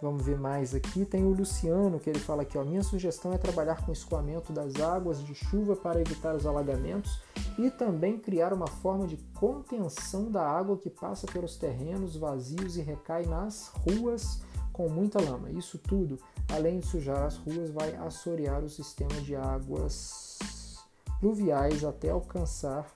Vamos 0.00 0.24
ver 0.24 0.38
mais 0.38 0.74
aqui. 0.74 1.04
Tem 1.04 1.24
o 1.24 1.32
Luciano 1.32 1.98
que 1.98 2.08
ele 2.08 2.20
fala 2.20 2.42
aqui, 2.42 2.56
ó, 2.56 2.64
minha 2.64 2.84
sugestão 2.84 3.32
é 3.32 3.38
trabalhar 3.38 3.84
com 3.84 3.90
escoamento 3.90 4.52
das 4.52 4.76
águas 4.76 5.24
de 5.24 5.34
chuva 5.34 5.74
para 5.74 6.00
evitar 6.00 6.36
os 6.36 6.46
alagamentos 6.46 7.20
e 7.58 7.70
também 7.70 8.16
criar 8.16 8.52
uma 8.52 8.68
forma 8.68 9.06
de 9.06 9.16
contenção 9.38 10.30
da 10.30 10.48
água 10.48 10.78
que 10.78 10.88
passa 10.88 11.26
pelos 11.26 11.56
terrenos 11.56 12.16
vazios 12.16 12.76
e 12.76 12.80
recai 12.80 13.26
nas 13.26 13.68
ruas 13.68 14.40
com 14.72 14.88
muita 14.88 15.20
lama. 15.20 15.50
Isso 15.50 15.76
tudo, 15.76 16.20
além 16.52 16.78
de 16.78 16.86
sujar 16.86 17.24
as 17.24 17.36
ruas, 17.36 17.70
vai 17.70 17.96
assorear 17.96 18.62
o 18.62 18.68
sistema 18.68 19.20
de 19.22 19.34
águas 19.34 20.78
pluviais 21.18 21.84
até 21.84 22.10
alcançar 22.10 22.86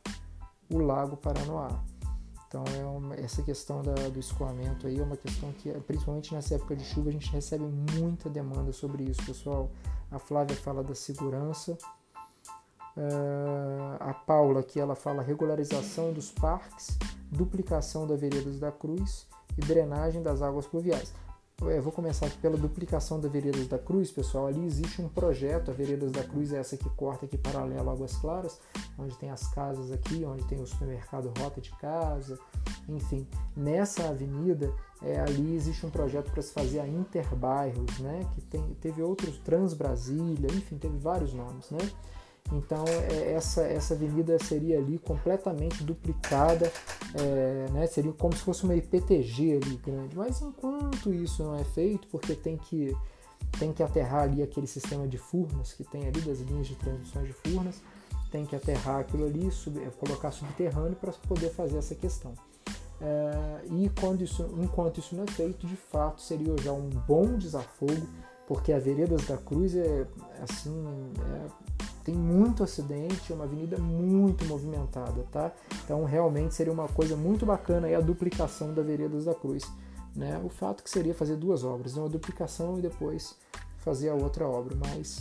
o 0.71 0.78
Lago 0.78 1.16
Paranoá. 1.16 1.83
Então, 2.47 2.62
é 2.78 2.85
uma, 2.85 3.14
essa 3.16 3.42
questão 3.42 3.83
da, 3.83 3.95
do 3.95 4.21
escoamento 4.21 4.87
aí 4.87 5.00
é 5.00 5.02
uma 5.02 5.16
questão 5.16 5.50
que, 5.54 5.73
principalmente 5.81 6.35
nessa 6.35 6.54
época 6.54 6.76
de 6.76 6.85
chuva, 6.85 7.09
a 7.09 7.12
gente 7.12 7.33
recebe 7.33 7.64
muita 7.99 8.31
demanda 8.31 8.73
sobre 8.73 9.04
isso, 9.04 9.25
pessoal. 9.25 9.71
A 10.11 10.19
Flávia 10.19 10.54
fala 10.54 10.85
da 10.85 10.95
segurança. 10.95 11.76
Uh, 12.97 13.97
a 14.01 14.13
Paula 14.13 14.61
aqui 14.61 14.79
ela 14.79 14.95
fala 14.95 15.23
regularização 15.23 16.13
dos 16.13 16.31
parques, 16.31 16.99
duplicação 17.31 18.07
da 18.07 18.17
Veredas 18.17 18.59
da 18.59 18.71
Cruz 18.71 19.27
e 19.57 19.61
drenagem 19.61 20.23
das 20.23 20.43
águas 20.43 20.67
pluviais. 20.67 21.13
Eu 21.61 21.81
vou 21.81 21.93
começar 21.93 22.27
aqui 22.27 22.37
pela 22.39 22.57
duplicação 22.57 23.21
da 23.21 23.29
Veredas 23.29 23.69
da 23.69 23.79
Cruz, 23.79 24.11
pessoal. 24.11 24.49
Ali 24.49 24.65
existe 24.67 25.01
um 25.01 25.09
projeto, 25.09 25.71
a 25.71 25.75
Veredas 25.75 26.11
da 26.11 26.25
Cruz 26.25 26.53
é 26.53 26.59
essa 26.59 26.77
que 26.77 26.91
corta 26.91 27.25
aqui 27.25 27.39
paralelo 27.39 27.89
Águas 27.89 28.17
Claras, 28.17 28.61
onde 28.99 29.17
tem 29.17 29.31
as 29.31 29.47
casas 29.47 29.93
aqui, 29.93 30.25
onde 30.25 30.45
tem 30.47 30.61
o 30.61 30.67
supermercado 30.67 31.33
Rota 31.39 31.61
de 31.61 31.71
Casa, 31.77 32.37
enfim. 32.89 33.29
Nessa 33.57 34.09
avenida, 34.09 34.75
é, 35.03 35.21
ali 35.21 35.55
existe 35.55 35.87
um 35.87 35.91
projeto 35.91 36.33
para 36.33 36.43
se 36.43 36.53
fazer 36.53 36.81
a 36.81 36.89
Interbairros, 36.89 37.99
né? 38.01 38.27
Que 38.33 38.41
tem, 38.41 38.75
teve 38.81 39.01
outros, 39.01 39.39
Trans 39.39 39.73
Brasília, 39.73 40.51
enfim, 40.53 40.77
teve 40.79 40.99
vários 40.99 41.33
nomes, 41.33 41.71
né? 41.71 41.79
Então 42.52 42.85
é, 42.87 43.32
essa, 43.32 43.62
essa 43.62 43.94
avenida 43.94 44.38
seria 44.38 44.78
ali 44.78 44.99
completamente 44.99 45.82
duplicada, 45.82 46.71
é, 47.14 47.71
né? 47.73 47.87
seria 47.87 48.12
como 48.12 48.37
se 48.37 48.42
fosse 48.42 48.64
uma 48.64 48.75
IPTG 48.75 49.61
ali 49.62 49.76
grande. 49.76 50.16
Mas 50.16 50.42
enquanto 50.42 51.12
isso 51.12 51.42
não 51.42 51.56
é 51.56 51.64
feito, 51.64 52.06
porque 52.09 52.35
tem 52.35 52.56
que, 52.56 52.94
tem 53.59 53.73
que 53.73 53.82
aterrar 53.82 54.25
ali 54.25 54.42
aquele 54.42 54.66
sistema 54.66 55.09
de 55.09 55.16
furnas 55.16 55.73
que 55.73 55.85
tem 55.85 56.06
ali 56.06 56.21
das 56.21 56.40
linhas 56.40 56.66
de 56.66 56.76
transmissão 56.76 57.23
de 57.23 57.32
furnas, 57.32 57.82
tem 58.30 58.44
que 58.44 58.54
aterrar 58.54 59.00
aquilo 59.00 59.26
ali, 59.26 59.50
sub, 59.50 59.78
colocar 59.99 60.30
subterrâneo 60.30 60.97
para 60.97 61.12
poder 61.12 61.50
fazer 61.50 61.78
essa 61.78 61.94
questão. 61.94 62.35
É, 63.00 63.64
e 63.71 63.90
quando 64.00 64.23
isso, 64.23 64.49
enquanto 64.59 65.00
isso 65.00 65.16
não 65.16 65.25
é 65.25 65.26
feito, 65.26 65.66
de 65.66 65.76
fato 65.76 66.23
seria 66.23 66.56
já 66.62 66.73
um 66.73 66.88
bom 66.88 67.37
desafogo, 67.37 68.06
porque 68.47 68.73
a 68.73 68.78
Veredas 68.78 69.26
da 69.26 69.37
Cruz 69.37 69.75
é 69.75 70.06
assim, 70.40 70.85
é, 71.21 71.82
tem 72.04 72.14
muito 72.14 72.62
acidente, 72.62 73.32
é 73.32 73.35
uma 73.35 73.44
avenida 73.44 73.78
muito 73.78 74.44
movimentada, 74.44 75.25
tá? 75.30 75.52
Então 75.85 76.04
realmente 76.04 76.54
seria 76.54 76.73
uma 76.73 76.88
coisa 76.88 77.16
muito 77.16 77.47
bacana 77.47 77.87
aí 77.87 77.94
a 77.94 78.00
duplicação 78.00 78.75
da 78.75 78.82
Veredas 78.82 79.25
da 79.25 79.35
Cruz, 79.35 79.64
né? 80.14 80.40
O 80.44 80.49
fato 80.49 80.82
que 80.82 80.90
seria 80.90 81.14
fazer 81.14 81.37
duas 81.37 81.64
obras, 81.64 81.94
né? 81.94 82.02
uma 82.02 82.09
duplicação 82.09 82.78
e 82.78 82.82
depois 82.82 83.37
fazer 83.78 84.09
a 84.09 84.14
outra 84.14 84.47
obra, 84.47 84.76
mas 84.76 85.21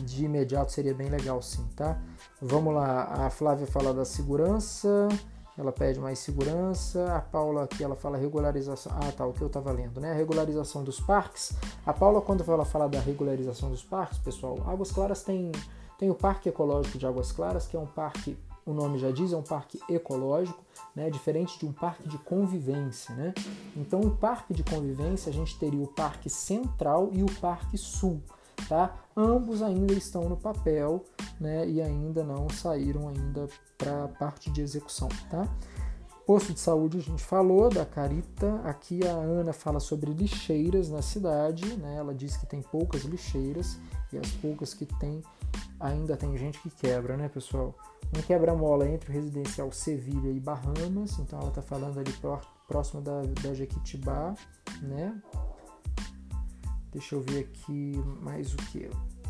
de 0.00 0.24
imediato 0.24 0.72
seria 0.72 0.94
bem 0.94 1.08
legal 1.08 1.40
sim, 1.40 1.66
tá? 1.74 2.00
Vamos 2.40 2.74
lá, 2.74 3.26
a 3.26 3.30
Flávia 3.30 3.66
fala 3.66 3.94
da 3.94 4.04
segurança, 4.04 5.08
ela 5.56 5.72
pede 5.72 5.98
mais 5.98 6.18
segurança. 6.18 7.14
A 7.14 7.20
Paula 7.20 7.64
aqui 7.64 7.82
ela 7.82 7.96
fala 7.96 8.16
regularização. 8.16 8.92
Ah, 8.94 9.10
tá, 9.12 9.26
o 9.26 9.32
que 9.32 9.42
eu 9.42 9.46
estava 9.46 9.72
lendo, 9.72 10.00
né? 10.00 10.12
A 10.12 10.14
regularização 10.14 10.84
dos 10.84 11.00
parques. 11.00 11.54
A 11.84 11.92
Paula, 11.92 12.20
quando 12.20 12.44
ela 12.50 12.64
fala 12.64 12.88
da 12.88 13.00
regularização 13.00 13.70
dos 13.70 13.82
parques, 13.82 14.18
pessoal, 14.18 14.58
Águas 14.66 14.92
Claras 14.92 15.22
tem, 15.22 15.52
tem 15.98 16.10
o 16.10 16.14
Parque 16.14 16.48
Ecológico 16.48 16.98
de 16.98 17.06
Águas 17.06 17.32
Claras, 17.32 17.66
que 17.66 17.76
é 17.76 17.80
um 17.80 17.86
parque, 17.86 18.38
o 18.64 18.72
nome 18.72 18.98
já 18.98 19.10
diz, 19.10 19.32
é 19.32 19.36
um 19.36 19.42
parque 19.42 19.80
ecológico, 19.88 20.62
né? 20.94 21.08
Diferente 21.10 21.58
de 21.58 21.66
um 21.66 21.72
parque 21.72 22.08
de 22.08 22.18
convivência, 22.18 23.14
né? 23.14 23.32
Então, 23.76 24.00
o 24.00 24.10
parque 24.10 24.52
de 24.52 24.62
convivência, 24.62 25.30
a 25.30 25.32
gente 25.32 25.58
teria 25.58 25.82
o 25.82 25.88
Parque 25.88 26.28
Central 26.28 27.10
e 27.12 27.22
o 27.22 27.40
Parque 27.40 27.78
Sul 27.78 28.22
tá? 28.68 28.94
Ambos 29.16 29.62
ainda 29.62 29.94
estão 29.94 30.28
no 30.28 30.36
papel, 30.36 31.02
né? 31.40 31.66
E 31.66 31.80
ainda 31.80 32.22
não 32.22 32.50
saíram 32.50 33.08
ainda 33.08 33.48
para 33.78 34.04
a 34.04 34.08
parte 34.08 34.50
de 34.50 34.60
execução, 34.60 35.08
tá? 35.30 35.48
Posto 36.26 36.52
de 36.52 36.60
saúde 36.60 36.98
a 36.98 37.00
gente 37.00 37.22
falou 37.24 37.70
da 37.70 37.86
Carita. 37.86 38.60
Aqui 38.64 39.06
a 39.06 39.12
Ana 39.12 39.54
fala 39.54 39.80
sobre 39.80 40.12
lixeiras 40.12 40.90
na 40.90 41.00
cidade, 41.00 41.76
né? 41.76 41.96
Ela 41.96 42.12
diz 42.12 42.36
que 42.36 42.44
tem 42.44 42.60
poucas 42.60 43.02
lixeiras 43.02 43.78
e 44.12 44.18
as 44.18 44.30
poucas 44.32 44.74
que 44.74 44.84
tem 44.84 45.22
ainda 45.80 46.16
tem 46.16 46.36
gente 46.36 46.60
que 46.60 46.68
quebra, 46.70 47.16
né, 47.16 47.28
pessoal? 47.28 47.74
Um 48.16 48.20
quebra-mola 48.20 48.88
entre 48.88 49.10
o 49.10 49.14
residencial 49.14 49.72
Sevilha 49.72 50.30
e 50.30 50.40
Bahamas, 50.40 51.18
então 51.18 51.38
ela 51.38 51.48
está 51.48 51.62
falando 51.62 51.98
ali 51.98 52.12
próximo 52.66 53.00
da, 53.00 53.22
da 53.42 53.54
Jequitibá, 53.54 54.34
né? 54.82 55.20
Deixa 56.96 57.14
eu 57.14 57.20
ver 57.20 57.40
aqui 57.40 58.02
mais 58.22 58.54
o 58.54 58.56
que. 58.56 58.88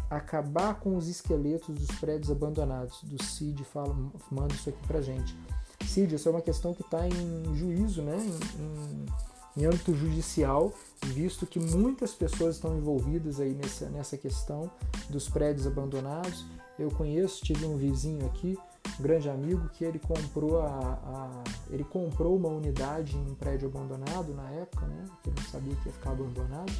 Acabar 0.08 0.78
com 0.78 0.96
os 0.96 1.08
esqueletos 1.08 1.74
dos 1.74 1.98
prédios 1.98 2.30
abandonados. 2.30 3.02
Do 3.02 3.20
CID 3.20 3.64
fala, 3.64 3.92
manda 4.30 4.54
isso 4.54 4.68
aqui 4.68 4.86
pra 4.86 5.02
gente. 5.02 5.36
CID, 5.84 6.14
isso 6.14 6.28
é 6.28 6.30
uma 6.30 6.40
questão 6.40 6.72
que 6.72 6.82
está 6.82 7.08
em 7.08 7.56
juízo, 7.56 8.02
né? 8.02 8.16
Em, 8.16 8.62
em, 8.62 9.62
em, 9.62 9.66
âmbito 9.66 9.92
judicial, 9.96 10.72
visto 11.06 11.44
que 11.44 11.58
muitas 11.58 12.14
pessoas 12.14 12.54
estão 12.54 12.78
envolvidas 12.78 13.40
aí 13.40 13.52
nessa, 13.52 13.88
nessa 13.88 14.16
questão 14.16 14.70
dos 15.10 15.28
prédios 15.28 15.66
abandonados. 15.66 16.46
Eu 16.78 16.92
conheço, 16.92 17.44
tive 17.44 17.66
um 17.66 17.76
vizinho 17.76 18.24
aqui, 18.26 18.56
um 19.00 19.02
grande 19.02 19.28
amigo, 19.28 19.68
que 19.70 19.84
ele 19.84 19.98
comprou 19.98 20.60
a, 20.60 20.68
a, 20.68 21.44
ele 21.68 21.82
comprou 21.82 22.36
uma 22.36 22.48
unidade 22.48 23.16
em 23.16 23.28
um 23.28 23.34
prédio 23.34 23.66
abandonado 23.66 24.32
na 24.34 24.48
época, 24.52 24.86
né? 24.86 25.04
Ele 25.26 25.34
não 25.36 25.50
sabia 25.50 25.74
que 25.74 25.88
ia 25.88 25.92
ficar 25.92 26.12
abandonado 26.12 26.72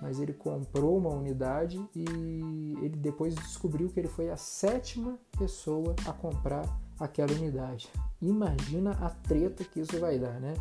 mas 0.00 0.20
ele 0.20 0.32
comprou 0.32 0.98
uma 0.98 1.10
unidade 1.10 1.80
e 1.94 2.74
ele 2.82 2.96
depois 2.96 3.34
descobriu 3.34 3.88
que 3.88 3.98
ele 3.98 4.08
foi 4.08 4.30
a 4.30 4.36
sétima 4.36 5.18
pessoa 5.38 5.94
a 6.06 6.12
comprar 6.12 6.64
aquela 6.98 7.32
unidade. 7.32 7.88
Imagina 8.20 8.92
a 9.00 9.10
treta 9.10 9.64
que 9.64 9.80
isso 9.80 9.98
vai 9.98 10.18
dar, 10.18 10.40
né? 10.40 10.54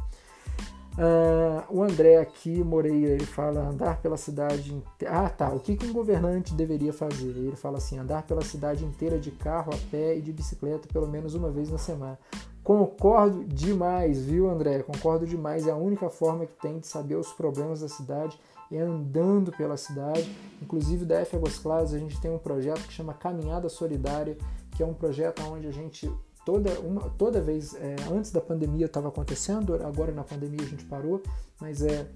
Uh, 0.94 1.76
o 1.76 1.84
André 1.84 2.18
aqui, 2.18 2.64
Moreira, 2.64 3.14
ele 3.14 3.26
fala 3.26 3.62
andar 3.62 4.00
pela 4.00 4.16
cidade 4.16 4.72
inteira. 4.72 5.26
Ah, 5.26 5.30
tá. 5.30 5.50
O 5.50 5.60
que, 5.60 5.76
que 5.76 5.88
um 5.88 5.94
governante 5.94 6.54
deveria 6.54 6.94
fazer? 6.94 7.30
Ele 7.30 7.56
fala 7.56 7.80
assim: 7.80 7.98
andar 7.98 8.22
pela 8.24 8.44
cidade 8.44 8.86
inteira 8.86 9.18
de 9.18 9.32
carro, 9.32 9.74
a 9.74 9.78
pé 9.90 10.16
e 10.16 10.22
de 10.22 10.32
bicicleta 10.32 10.88
pelo 10.94 11.08
menos 11.08 11.34
uma 11.34 11.50
vez 11.50 11.72
na 11.72 11.80
semana. 11.80 12.20
Concordo 12.64 13.44
demais, 13.44 14.24
viu, 14.24 14.50
André? 14.50 14.84
Concordo 14.84 15.26
demais. 15.26 15.68
É 15.68 15.72
a 15.72 15.76
única 15.76 16.10
forma 16.10 16.46
que 16.46 16.62
tem 16.62 16.80
de 16.80 16.86
saber 16.86 17.16
os 17.16 17.34
problemas 17.34 17.82
da 17.82 17.90
cidade 17.90 18.40
é 18.78 18.82
andando 18.82 19.52
pela 19.52 19.78
cidade. 19.78 20.30
Inclusive, 20.62 21.06
da 21.06 21.16
F 21.20 21.36
Águas 21.36 21.58
Claras, 21.58 21.94
a 21.94 22.00
gente 22.00 22.20
tem 22.20 22.32
um 22.32 22.38
projeto 22.38 22.82
que 22.88 22.94
chama 22.94 23.14
Caminhada 23.14 23.70
Solidária, 23.70 24.38
que 24.72 24.82
é 24.82 24.86
um 24.86 24.94
projeto 24.94 25.42
onde 25.44 25.68
a 25.68 25.72
gente, 25.72 26.12
toda, 26.46 26.80
uma, 26.80 27.10
toda 27.12 27.42
vez, 27.42 27.76
é, 27.76 27.96
antes 28.12 28.32
da 28.32 28.42
pandemia 28.42 28.86
estava 28.86 29.10
acontecendo, 29.10 29.76
agora 29.76 30.12
na 30.12 30.24
pandemia 30.24 30.62
a 30.62 30.70
gente 30.70 30.86
parou, 30.86 31.22
mas 31.60 31.82
é, 31.82 32.08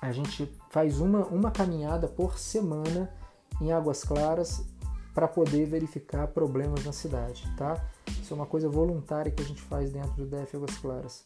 a 0.00 0.12
gente 0.12 0.50
faz 0.70 1.00
uma, 1.00 1.26
uma 1.26 1.50
caminhada 1.50 2.08
por 2.08 2.38
semana 2.38 3.10
em 3.60 3.72
Águas 3.72 4.02
Claras 4.02 4.62
para 5.14 5.26
poder 5.26 5.66
verificar 5.66 6.28
problemas 6.28 6.84
na 6.84 6.92
cidade, 6.92 7.44
tá? 7.56 7.84
Isso 8.08 8.32
é 8.32 8.36
uma 8.36 8.46
coisa 8.46 8.68
voluntária 8.68 9.32
que 9.32 9.42
a 9.42 9.46
gente 9.46 9.60
faz 9.62 9.90
dentro 9.90 10.12
do 10.12 10.26
DF 10.26 10.56
Águas 10.56 10.76
Claras. 10.78 11.24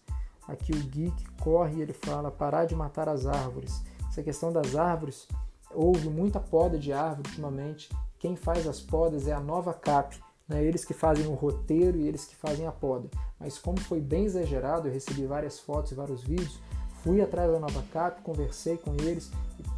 Aqui 0.49 0.73
o 0.73 0.79
Geek 0.79 1.25
corre 1.41 1.77
e 1.77 1.83
ele 1.83 1.93
fala 1.93 2.31
parar 2.31 2.65
de 2.65 2.75
matar 2.75 3.09
as 3.09 3.27
árvores 3.27 3.83
essa 4.13 4.23
questão 4.23 4.53
das 4.53 4.77
árvores, 4.77 5.27
houve 5.75 6.11
muita 6.11 6.39
poda 6.39 6.79
de 6.79 6.93
árvore 6.93 7.31
ultimamente. 7.31 7.89
Quem 8.19 8.37
faz 8.37 8.69
as 8.69 8.79
podas 8.79 9.27
é 9.27 9.33
a 9.33 9.41
nova 9.41 9.73
CAP, 9.73 10.23
né? 10.47 10.63
eles 10.63 10.85
que 10.85 10.93
fazem 10.93 11.27
o 11.27 11.33
roteiro 11.33 11.97
e 11.97 12.07
eles 12.07 12.27
que 12.27 12.37
fazem 12.37 12.67
a 12.67 12.73
poda. 12.73 13.09
Mas 13.41 13.59
como 13.59 13.81
foi 13.81 14.03
bem 14.03 14.27
exagerado, 14.27 14.87
eu 14.87 14.93
recebi 14.93 15.25
várias 15.25 15.59
fotos 15.59 15.93
e 15.93 15.95
vários 15.95 16.23
vídeos, 16.23 16.61
fui 17.03 17.23
atrás 17.23 17.51
da 17.51 17.59
nova 17.59 17.83
CAP, 17.91 18.21
conversei 18.21 18.77
com 18.77 18.95
eles, 18.97 19.31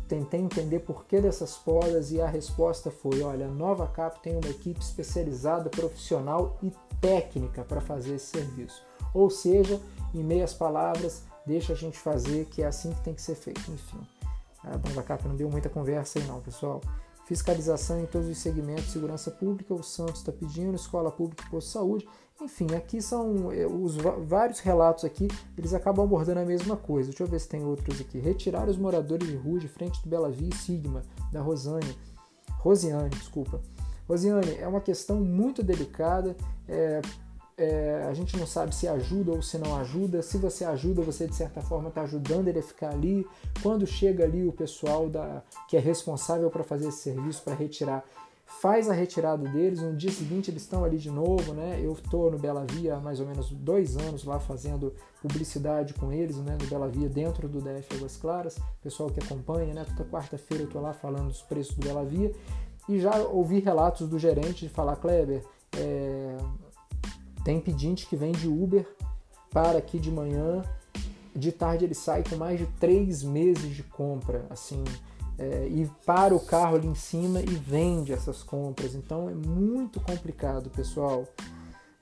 tentei 0.09 0.41
entender 0.41 0.81
por 0.81 1.05
que 1.05 1.21
dessas 1.21 1.57
podas 1.57 2.11
e 2.11 2.21
a 2.21 2.27
resposta 2.27 2.91
foi: 2.91 3.23
olha, 3.23 3.47
a 3.47 3.51
nova 3.51 3.87
CAP 3.87 4.21
tem 4.21 4.37
uma 4.37 4.51
equipe 4.51 4.81
especializada, 4.81 5.71
profissional 5.71 6.59
e 6.61 6.73
técnica 7.01 7.63
para 7.63 7.81
fazer 7.81 8.17
esse 8.17 8.27
serviço. 8.27 8.83
Ou 9.15 9.31
seja, 9.31 9.81
em 10.13 10.25
meias 10.25 10.53
palavras, 10.53 11.23
deixa 11.47 11.73
a 11.73 11.77
gente 11.77 11.99
fazer, 11.99 12.47
que 12.47 12.63
é 12.63 12.67
assim 12.67 12.93
que 12.93 13.01
tem 13.03 13.15
que 13.15 13.23
ser 13.23 13.37
feito. 13.37 13.61
Enfim, 13.71 14.01
a 14.65 14.77
Dona 14.77 15.03
Cap 15.03 15.27
não 15.29 15.37
deu 15.37 15.51
muita 15.51 15.69
conversa 15.69 16.19
aí 16.19 16.27
não, 16.27 16.41
pessoal. 16.41 16.81
Fiscalização 17.27 18.01
em 18.01 18.07
todos 18.07 18.29
os 18.29 18.37
segmentos, 18.39 18.93
segurança 18.93 19.31
pública, 19.31 19.73
o 19.73 19.83
Santos 19.83 20.21
está 20.21 20.31
pedindo, 20.31 20.75
escola 20.75 21.11
pública 21.11 21.45
e 21.47 21.51
posto 21.51 21.69
de 21.69 21.73
saúde. 21.73 22.09
Enfim, 22.41 22.67
aqui 22.75 23.01
são 23.01 23.51
eh, 23.53 23.67
os 23.67 23.97
vários 24.27 24.59
relatos 24.61 25.05
aqui, 25.05 25.29
eles 25.57 25.73
acabam 25.73 26.05
abordando 26.05 26.41
a 26.41 26.45
mesma 26.45 26.77
coisa. 26.77 27.09
Deixa 27.09 27.23
eu 27.23 27.27
ver 27.27 27.41
se 27.41 27.49
tem 27.49 27.65
outros 27.65 28.01
aqui. 28.01 28.19
Retirar 28.19 28.69
os 28.69 28.77
moradores 28.77 29.27
de 29.29 29.37
rua 29.37 29.59
de 29.59 29.69
frente 29.69 30.03
do 30.03 30.09
Bela 30.09 30.31
e 30.31 30.55
Sigma, 30.55 31.03
da 31.33 31.41
Rosane. 31.41 31.97
Rosiane, 32.59 33.11
desculpa. 33.11 33.63
Rosiane, 34.07 34.57
é 34.59 34.69
uma 34.69 34.81
questão 34.81 35.21
muito 35.21 35.63
delicada. 35.63 36.37
É, 36.69 37.01
é, 37.57 38.07
a 38.09 38.15
gente 38.15 38.37
não 38.37 38.47
sabe 38.47 38.75
se 38.75 38.89
ajuda 38.89 39.33
ou 39.33 39.43
se 39.43 39.59
não 39.59 39.77
ajuda. 39.77 40.23
Se 40.23 40.39
você 40.39 40.65
ajuda, 40.65 41.03
você 41.03 41.27
de 41.27 41.35
certa 41.35 41.61
forma 41.61 41.89
está 41.89 42.03
ajudando 42.03 42.49
ele 42.49 42.59
a 42.59 42.63
ficar 42.63 42.91
ali. 42.91 43.27
Quando 43.63 43.87
chega 43.87 44.25
ali 44.25 44.47
o 44.47 44.53
pessoal 44.53 45.09
da, 45.09 45.43
que 45.69 45.77
é 45.77 45.81
responsável 45.81 46.51
para 46.51 46.65
fazer 46.65 46.89
esse 46.89 46.99
serviço, 46.99 47.43
para 47.43 47.55
retirar, 47.55 48.05
faz 48.61 48.91
a 48.91 48.93
retirada 48.93 49.49
deles. 49.49 49.81
No 49.81 49.95
dia 49.95 50.11
seguinte 50.11 50.51
eles 50.51 50.63
estão 50.63 50.85
ali 50.85 50.99
de 50.99 51.11
novo, 51.11 51.53
né? 51.55 51.81
Eu 51.83 51.93
estou 51.93 52.31
no 52.31 52.39
Bela 52.39 52.65
Via 52.69 52.97
há 52.97 53.01
mais 53.01 53.21
ou 53.21 53.27
menos 53.27 53.51
dois 53.51 53.97
anos 53.97 54.25
lá 54.25 54.41
fazendo 54.41 54.93
publicidade 55.23 55.95
com 55.95 56.13
eles, 56.13 56.37
né? 56.39 56.57
No 56.61 56.67
Bela 56.67 56.89
Via 56.89 57.09
dentro 57.09 57.49
do 57.49 57.61
DF 57.61 57.97
Águas 57.97 58.17
Claras. 58.17 58.59
Pessoal 58.83 59.11
que 59.11 59.21
acompanha, 59.21 59.73
né? 59.73 59.87
Toda 59.97 60.09
quarta-feira 60.09 60.65
eu 60.65 60.67
estou 60.67 60.83
lá 60.83 60.93
falando 60.93 61.29
dos 61.29 61.43
preços 61.43 61.75
do 61.77 61.87
Bela 61.87 62.05
Via. 62.05 62.33
E 62.89 62.99
já 63.01 63.17
ouvi 63.19 63.61
relatos 63.61 64.09
do 64.09 64.19
gerente 64.19 64.67
de 64.67 64.69
falar, 64.69 64.97
Kleber, 64.97 65.43
é, 65.79 66.14
tem 67.45 67.61
pedinte 67.61 68.07
que 68.07 68.17
vem 68.17 68.33
de 68.33 68.49
Uber 68.49 68.89
para 69.53 69.79
aqui 69.79 69.99
de 70.01 70.11
manhã, 70.11 70.63
de 71.37 71.53
tarde 71.53 71.85
ele 71.85 71.95
sai 71.95 72.25
com 72.29 72.37
mais 72.37 72.59
de 72.59 72.67
três 72.81 73.23
meses 73.23 73.75
de 73.75 73.83
compra, 73.83 74.47
assim, 74.51 74.83
é, 75.39 75.67
e 75.69 75.89
para 76.07 76.35
o 76.35 76.41
carro 76.41 76.77
ali 76.77 76.87
em 76.87 76.95
cima 76.95 77.41
e 77.41 77.55
vende 77.55 78.13
essas 78.13 78.43
compras. 78.43 78.95
Então 78.95 79.29
é 79.29 79.35
muito 79.35 80.01
complicado, 80.01 80.71
pessoal. 80.71 81.27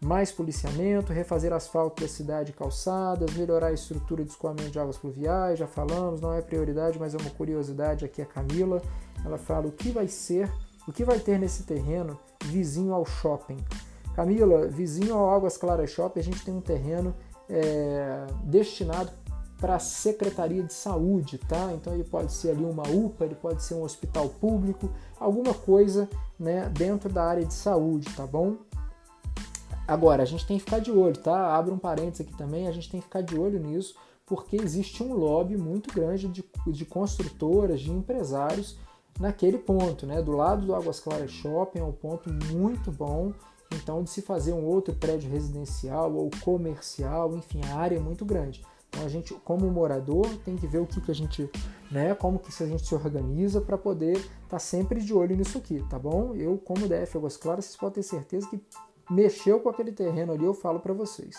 Mais 0.01 0.33
policiamento, 0.33 1.13
refazer 1.13 1.53
asfalto 1.53 2.03
da 2.03 2.09
cidade 2.09 2.51
e 2.51 2.55
calçadas, 2.55 3.35
melhorar 3.35 3.69
a 3.69 3.73
estrutura 3.73 4.25
de 4.25 4.31
escoamento 4.31 4.71
de 4.71 4.79
águas 4.79 4.99
pluviais, 4.99 5.59
já 5.61 5.67
falamos, 5.67 6.21
não 6.21 6.33
é 6.33 6.43
prioridade, 6.43 6.99
mas 6.99 7.15
é 7.15 7.19
uma 7.19 7.31
curiosidade 7.31 8.05
aqui 8.05 8.21
a 8.21 8.27
Camila. 8.27 8.83
Ela 9.25 9.39
fala 9.39 9.69
o 9.69 9.73
que 9.73 9.91
vai 9.91 10.09
ser, 10.09 10.53
o 10.89 10.93
que 10.93 11.05
vai 11.05 11.21
ter 11.21 11.39
nesse 11.39 11.63
terreno 11.63 12.19
vizinho 12.45 12.93
ao 12.93 13.07
shopping. 13.07 13.59
Camila, 14.15 14.67
vizinho 14.67 15.15
ao 15.15 15.31
Águas 15.31 15.57
Claras 15.57 15.91
Shopping, 15.91 16.21
a 16.21 16.23
gente 16.23 16.45
tem 16.45 16.55
um 16.55 16.61
terreno 16.61 17.15
é, 17.49 18.27
destinado 18.45 19.11
para 19.63 19.77
a 19.77 19.79
Secretaria 19.79 20.63
de 20.63 20.73
Saúde, 20.73 21.39
tá? 21.39 21.73
Então 21.73 21.95
ele 21.95 22.03
pode 22.03 22.33
ser 22.33 22.51
ali 22.51 22.65
uma 22.65 22.83
UPA, 22.83 23.25
ele 23.25 23.37
pode 23.37 23.63
ser 23.63 23.75
um 23.75 23.83
hospital 23.83 24.29
público, 24.29 24.91
alguma 25.21 25.55
coisa 25.55 26.09
né, 26.39 26.69
dentro 26.71 27.09
da 27.09 27.23
área 27.23 27.45
de 27.45 27.55
saúde, 27.55 28.09
tá 28.17 28.27
bom? 28.27 28.57
Agora, 29.87 30.23
a 30.23 30.27
gente 30.27 30.47
tem 30.47 30.59
que 30.59 30.65
ficar 30.65 30.81
de 30.81 30.91
olho, 30.91 31.17
tá? 31.17 31.57
Abre 31.57 31.73
um 31.73 31.79
parênteses 31.79 32.27
aqui 32.27 32.37
também, 32.37 32.67
a 32.67 32.73
gente 32.73 32.91
tem 32.91 32.99
que 32.99 33.07
ficar 33.07 33.21
de 33.21 33.39
olho 33.39 33.61
nisso, 33.61 33.95
porque 34.27 34.57
existe 34.57 35.03
um 35.03 35.15
lobby 35.15 35.57
muito 35.57 35.95
grande 35.95 36.27
de, 36.29 36.45
de 36.67 36.85
construtoras, 36.85 37.81
de 37.81 37.91
empresários 37.91 38.77
naquele 39.21 39.59
ponto, 39.59 40.07
né? 40.07 40.21
Do 40.21 40.33
lado 40.33 40.67
do 40.67 40.75
Águas 40.75 40.99
Claras 40.99 41.31
Shopping 41.31 41.79
é 41.79 41.85
um 41.85 41.93
ponto 41.93 42.33
muito 42.53 42.91
bom 42.91 43.33
então, 43.75 44.03
de 44.03 44.11
se 44.11 44.23
fazer 44.23 44.53
um 44.53 44.65
outro 44.65 44.95
prédio 44.95 45.31
residencial 45.31 46.13
ou 46.15 46.31
comercial, 46.43 47.37
enfim, 47.37 47.61
a 47.65 47.77
área 47.77 47.97
é 47.97 48.01
muito 48.01 48.25
grande. 48.25 48.65
Então, 48.89 49.05
a 49.05 49.09
gente, 49.09 49.35
como 49.45 49.71
morador, 49.71 50.27
tem 50.45 50.57
que 50.57 50.67
ver 50.67 50.79
o 50.79 50.87
que, 50.87 51.01
que 51.01 51.11
a 51.11 51.15
gente, 51.15 51.51
né, 51.91 52.15
como 52.15 52.39
que 52.39 52.63
a 52.63 52.67
gente 52.67 52.87
se 52.87 52.95
organiza 52.95 53.61
para 53.61 53.79
poder 53.79 54.17
estar 54.17 54.29
tá 54.49 54.59
sempre 54.59 55.01
de 55.01 55.15
olho 55.15 55.35
nisso 55.35 55.59
aqui, 55.59 55.83
tá 55.89 55.99
bom? 55.99 56.35
Eu, 56.35 56.59
como 56.59 56.87
DF 56.87 57.17
Águas 57.17 57.37
Claras, 57.37 57.65
vocês 57.65 57.77
podem 57.77 57.95
ter 57.95 58.03
certeza 58.03 58.49
que 58.49 58.61
mexeu 59.11 59.61
com 59.61 59.69
aquele 59.69 59.93
terreno 59.93 60.33
ali, 60.33 60.45
eu 60.45 60.55
falo 60.55 60.81
para 60.81 60.93
vocês. 60.93 61.37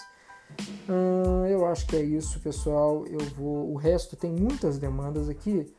Hum, 0.89 1.45
eu 1.47 1.65
acho 1.65 1.87
que 1.87 1.95
é 1.95 2.01
isso, 2.01 2.39
pessoal. 2.39 3.05
Eu 3.07 3.19
vou. 3.35 3.71
O 3.71 3.75
resto 3.75 4.15
tem 4.15 4.31
muitas 4.31 4.77
demandas 4.77 5.29
aqui 5.29 5.73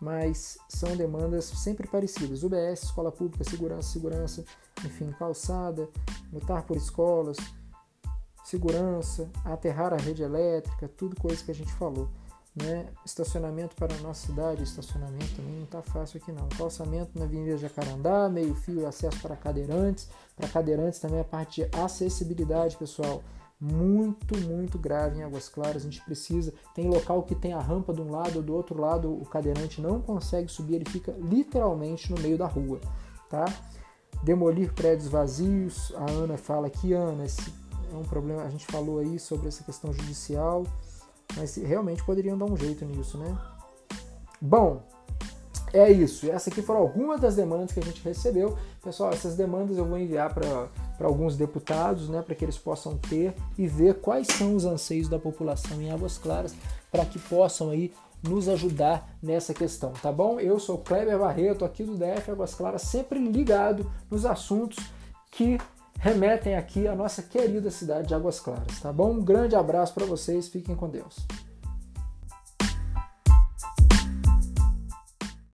mas 0.00 0.58
são 0.68 0.96
demandas 0.96 1.44
sempre 1.44 1.88
parecidas. 1.88 2.42
UBS, 2.42 2.84
escola 2.84 3.10
pública, 3.10 3.44
segurança, 3.44 3.92
segurança, 3.92 4.44
enfim, 4.84 5.10
calçada, 5.18 5.88
lutar 6.32 6.62
por 6.62 6.76
escolas, 6.76 7.36
segurança, 8.44 9.28
aterrar 9.44 9.92
a 9.92 9.96
rede 9.96 10.22
elétrica, 10.22 10.88
tudo 10.88 11.20
coisa 11.20 11.42
que 11.44 11.50
a 11.50 11.54
gente 11.54 11.72
falou. 11.72 12.08
Né? 12.54 12.88
Estacionamento 13.04 13.76
para 13.76 13.94
a 13.94 13.98
nossa 13.98 14.26
cidade, 14.26 14.64
estacionamento 14.64 15.36
também 15.36 15.54
não 15.54 15.64
está 15.64 15.82
fácil 15.82 16.20
aqui 16.20 16.32
não. 16.32 16.48
Calçamento 16.48 17.16
na 17.16 17.24
Avenida 17.24 17.56
Jacarandá, 17.56 18.28
meio 18.28 18.54
fio 18.54 18.86
acesso 18.86 19.20
para 19.20 19.36
cadeirantes. 19.36 20.08
Para 20.34 20.48
cadeirantes 20.48 20.98
também 20.98 21.20
a 21.20 21.24
parte 21.24 21.62
de 21.62 21.76
acessibilidade, 21.76 22.76
pessoal 22.76 23.22
muito, 23.60 24.38
muito 24.38 24.78
grave 24.78 25.18
em 25.18 25.22
Águas 25.22 25.48
Claras. 25.48 25.82
A 25.82 25.84
gente 25.84 26.00
precisa. 26.02 26.54
Tem 26.74 26.88
local 26.88 27.22
que 27.22 27.34
tem 27.34 27.52
a 27.52 27.60
rampa 27.60 27.92
de 27.92 28.00
um 28.00 28.10
lado, 28.10 28.42
do 28.42 28.54
outro 28.54 28.80
lado 28.80 29.12
o 29.12 29.24
cadeirante 29.24 29.80
não 29.80 30.00
consegue 30.00 30.50
subir, 30.50 30.76
ele 30.76 30.88
fica 30.88 31.12
literalmente 31.18 32.12
no 32.12 32.20
meio 32.20 32.38
da 32.38 32.46
rua, 32.46 32.80
tá? 33.28 33.44
Demolir 34.22 34.72
prédios 34.72 35.08
vazios. 35.08 35.92
A 35.96 36.10
Ana 36.10 36.36
fala 36.36 36.66
aqui, 36.66 36.92
Ana, 36.92 37.24
esse 37.24 37.52
é 37.92 37.96
um 37.96 38.04
problema. 38.04 38.42
A 38.42 38.50
gente 38.50 38.66
falou 38.66 38.98
aí 38.98 39.18
sobre 39.18 39.48
essa 39.48 39.64
questão 39.64 39.92
judicial, 39.92 40.64
mas 41.36 41.56
realmente 41.56 42.04
poderiam 42.04 42.38
dar 42.38 42.46
um 42.46 42.56
jeito 42.56 42.84
nisso, 42.84 43.18
né? 43.18 43.36
Bom, 44.40 44.82
é 45.72 45.90
isso. 45.90 46.30
Essas 46.30 46.52
aqui 46.52 46.62
foram 46.62 46.80
algumas 46.80 47.20
das 47.20 47.36
demandas 47.36 47.72
que 47.72 47.80
a 47.80 47.82
gente 47.82 48.02
recebeu. 48.02 48.56
Pessoal, 48.82 49.10
essas 49.10 49.36
demandas 49.36 49.76
eu 49.76 49.84
vou 49.84 49.98
enviar 49.98 50.32
para 50.32 50.68
alguns 51.00 51.36
deputados, 51.36 52.08
né, 52.08 52.22
para 52.22 52.34
que 52.34 52.44
eles 52.44 52.58
possam 52.58 52.96
ter 52.96 53.34
e 53.56 53.66
ver 53.66 53.94
quais 54.00 54.26
são 54.26 54.54
os 54.54 54.64
anseios 54.64 55.08
da 55.08 55.18
população 55.18 55.80
em 55.80 55.90
Águas 55.90 56.18
Claras, 56.18 56.54
para 56.90 57.04
que 57.04 57.18
possam 57.18 57.70
aí 57.70 57.92
nos 58.22 58.48
ajudar 58.48 59.16
nessa 59.22 59.54
questão, 59.54 59.92
tá 59.92 60.10
bom? 60.10 60.40
Eu 60.40 60.58
sou 60.58 60.78
Kleber 60.78 61.18
Barreto, 61.18 61.64
aqui 61.64 61.84
do 61.84 61.96
DF 61.96 62.30
Águas 62.30 62.54
Claras, 62.54 62.82
sempre 62.82 63.20
ligado 63.20 63.90
nos 64.10 64.26
assuntos 64.26 64.78
que 65.30 65.58
remetem 66.00 66.56
aqui 66.56 66.88
à 66.88 66.94
nossa 66.94 67.22
querida 67.22 67.70
cidade 67.70 68.08
de 68.08 68.14
Águas 68.14 68.40
Claras, 68.40 68.80
tá 68.80 68.92
bom? 68.92 69.12
Um 69.12 69.22
grande 69.22 69.54
abraço 69.54 69.94
para 69.94 70.06
vocês, 70.06 70.48
fiquem 70.48 70.74
com 70.74 70.88
Deus. 70.88 71.26